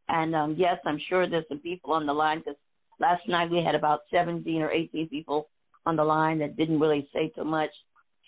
And 0.10 0.36
um, 0.36 0.56
yes, 0.60 0.78
I'm 0.86 1.00
sure 1.10 1.28
there's 1.28 1.46
some 1.50 1.60
people 1.60 1.94
on 1.94 2.06
the 2.06 2.14
line 2.14 2.40
because 2.40 2.56
last 3.00 3.28
night 3.28 3.50
we 3.50 3.64
had 3.64 3.74
about 3.74 4.02
17 4.14 4.62
or 4.62 4.70
18 4.70 5.10
people 5.10 5.50
on 5.88 5.96
the 5.96 6.04
line 6.04 6.38
that 6.40 6.56
didn't 6.56 6.80
really 6.80 7.10
say 7.14 7.30
too 7.30 7.46
much. 7.46 7.72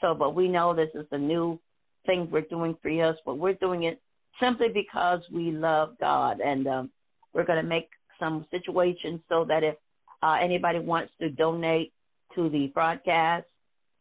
So, 0.01 0.15
but 0.15 0.33
we 0.33 0.47
know 0.47 0.73
this 0.73 0.89
is 0.95 1.05
a 1.11 1.17
new 1.17 1.59
thing 2.07 2.27
we're 2.31 2.41
doing 2.41 2.75
for 2.81 2.89
us, 3.07 3.17
but 3.23 3.37
we're 3.37 3.53
doing 3.53 3.83
it 3.83 4.01
simply 4.39 4.67
because 4.73 5.21
we 5.31 5.51
love 5.51 5.95
God, 5.99 6.39
and 6.39 6.67
um, 6.67 6.89
we're 7.33 7.45
going 7.45 7.61
to 7.61 7.67
make 7.67 7.89
some 8.19 8.45
situations 8.51 9.21
so 9.29 9.45
that 9.45 9.63
if 9.63 9.75
uh, 10.21 10.37
anybody 10.41 10.79
wants 10.79 11.13
to 11.19 11.29
donate 11.29 11.93
to 12.35 12.49
the 12.49 12.67
broadcast, 12.67 13.45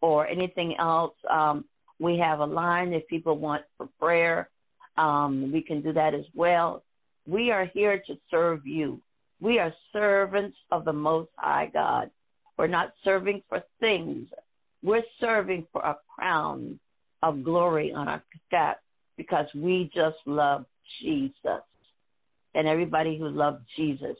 or 0.01 0.27
anything 0.27 0.77
else, 0.79 1.15
um, 1.31 1.65
we 1.99 2.19
have 2.19 2.41
a 2.41 2.45
line 2.45 2.93
if 2.93 3.07
people 3.09 3.39
want 3.39 3.63
for 3.77 3.89
prayer. 3.99 4.49
Um, 4.97 5.53
we 5.53 5.63
can 5.63 5.83
do 5.83 5.93
that 5.93 6.15
as 6.15 6.25
well. 6.35 6.83
We 7.27 7.51
are 7.51 7.67
here 7.67 8.03
to 8.07 8.15
serve 8.31 8.67
you. 8.67 9.01
We 9.41 9.59
are 9.59 9.73
servants 9.93 10.57
of 10.71 10.85
the 10.85 10.93
Most 10.93 11.31
High 11.37 11.71
God. 11.73 12.11
We're 12.57 12.67
not 12.67 12.93
serving 13.05 13.43
for 13.49 13.63
things. 13.81 14.29
We're 14.83 15.03
serving 15.21 15.67
for 15.73 15.83
a 15.83 15.97
crown 16.15 16.79
of 17.23 17.45
glory 17.45 17.93
on 17.93 18.09
our 18.09 18.23
because 19.19 19.47
we 19.55 19.91
just 19.95 20.17
love 20.25 20.65
Jesus. 21.03 21.61
And 22.55 22.67
everybody 22.67 23.19
who 23.19 23.29
loves 23.29 23.59
Jesus, 23.77 24.17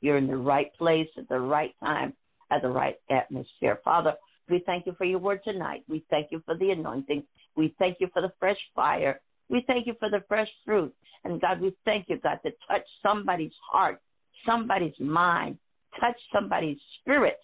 you're 0.00 0.16
in 0.16 0.26
the 0.26 0.36
right 0.36 0.72
place 0.78 1.08
at 1.18 1.28
the 1.28 1.38
right 1.38 1.74
time, 1.80 2.14
at 2.50 2.62
the 2.62 2.68
right 2.70 2.96
atmosphere. 3.10 3.80
Father, 3.84 4.14
we 4.48 4.62
thank 4.64 4.86
you 4.86 4.94
for 4.96 5.04
your 5.04 5.18
word 5.18 5.40
tonight. 5.44 5.84
We 5.88 6.04
thank 6.08 6.28
you 6.30 6.42
for 6.46 6.56
the 6.56 6.70
anointing. 6.70 7.24
We 7.56 7.74
thank 7.78 7.98
you 8.00 8.08
for 8.14 8.22
the 8.22 8.32
fresh 8.38 8.58
fire. 8.74 9.20
We 9.50 9.64
thank 9.66 9.86
you 9.86 9.94
for 9.98 10.08
the 10.08 10.22
fresh 10.28 10.48
fruit. 10.64 10.94
And 11.24 11.40
God, 11.40 11.60
we 11.60 11.76
thank 11.84 12.08
you, 12.08 12.18
God, 12.22 12.38
to 12.44 12.52
touch 12.70 12.86
somebody's 13.02 13.52
heart, 13.70 14.00
somebody's 14.46 14.98
mind, 15.00 15.58
touch 16.00 16.16
somebody's 16.32 16.78
spirit, 17.00 17.38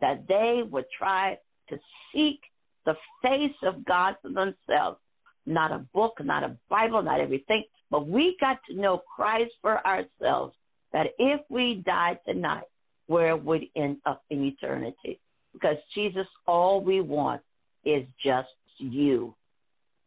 that 0.00 0.26
they 0.28 0.62
would 0.68 0.86
try 0.98 1.38
to 1.68 1.76
seek 2.12 2.40
the 2.86 2.94
face 3.22 3.56
of 3.62 3.84
God 3.84 4.14
for 4.22 4.28
themselves. 4.28 4.98
Not 5.46 5.72
a 5.72 5.78
book, 5.92 6.14
not 6.22 6.42
a 6.42 6.56
Bible, 6.68 7.02
not 7.02 7.20
everything, 7.20 7.64
but 7.90 8.08
we 8.08 8.36
got 8.40 8.58
to 8.68 8.76
know 8.76 9.02
Christ 9.14 9.52
for 9.60 9.84
ourselves. 9.86 10.54
That 10.92 11.08
if 11.18 11.40
we 11.48 11.82
died 11.84 12.18
tonight, 12.26 12.64
where 13.06 13.36
would 13.36 13.64
end 13.76 13.98
up 14.06 14.22
in 14.30 14.44
eternity? 14.44 15.20
Because 15.52 15.76
Jesus, 15.94 16.26
all 16.46 16.80
we 16.80 17.00
want 17.00 17.42
is 17.84 18.06
just 18.24 18.48
you. 18.78 19.34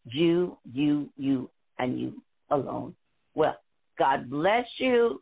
You, 0.06 0.58
you, 0.72 1.10
you, 1.18 1.50
and 1.78 2.00
you 2.00 2.14
alone. 2.50 2.96
Well, 3.36 3.58
God 4.00 4.30
bless 4.30 4.66
you. 4.80 5.22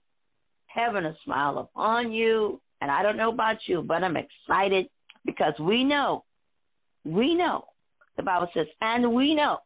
Heaven 0.67 1.05
a 1.05 1.15
smile 1.23 1.57
upon 1.57 2.11
you. 2.11 2.61
And 2.81 2.91
I 2.91 3.03
don't 3.03 3.17
know 3.17 3.31
about 3.31 3.57
you, 3.67 3.81
but 3.81 4.03
I'm 4.03 4.17
excited 4.17 4.87
because 5.25 5.53
we 5.59 5.83
know, 5.83 6.23
we 7.03 7.33
know, 7.33 7.65
the 8.17 8.23
Bible 8.23 8.47
says, 8.53 8.67
and 8.81 9.13
we 9.13 9.33
know 9.33 9.59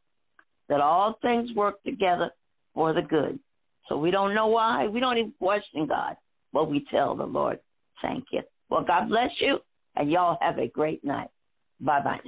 that 0.70 0.82
all 0.82 1.18
things 1.22 1.52
work 1.56 1.84
together 1.84 2.32
for 2.74 2.94
the 2.94 3.02
good. 3.02 3.40
So 3.88 3.98
we 3.98 4.12
don't 4.12 4.36
know 4.36 4.48
why. 4.48 4.88
We 4.88 5.00
don't 5.00 5.18
even 5.18 5.34
question 5.40 5.88
God, 5.88 6.16
but 6.54 6.70
we 6.70 6.86
tell 6.92 7.16
the 7.16 7.26
Lord, 7.26 7.60
thank 8.02 8.26
you. 8.32 8.42
Well, 8.70 8.84
God 8.84 9.10
bless 9.10 9.32
you, 9.40 9.60
and 9.96 10.10
y'all 10.10 10.38
have 10.42 10.60
a 10.60 10.68
great 10.68 11.04
night. 11.04 11.30
Bye 11.82 12.02
bye. 12.02 12.20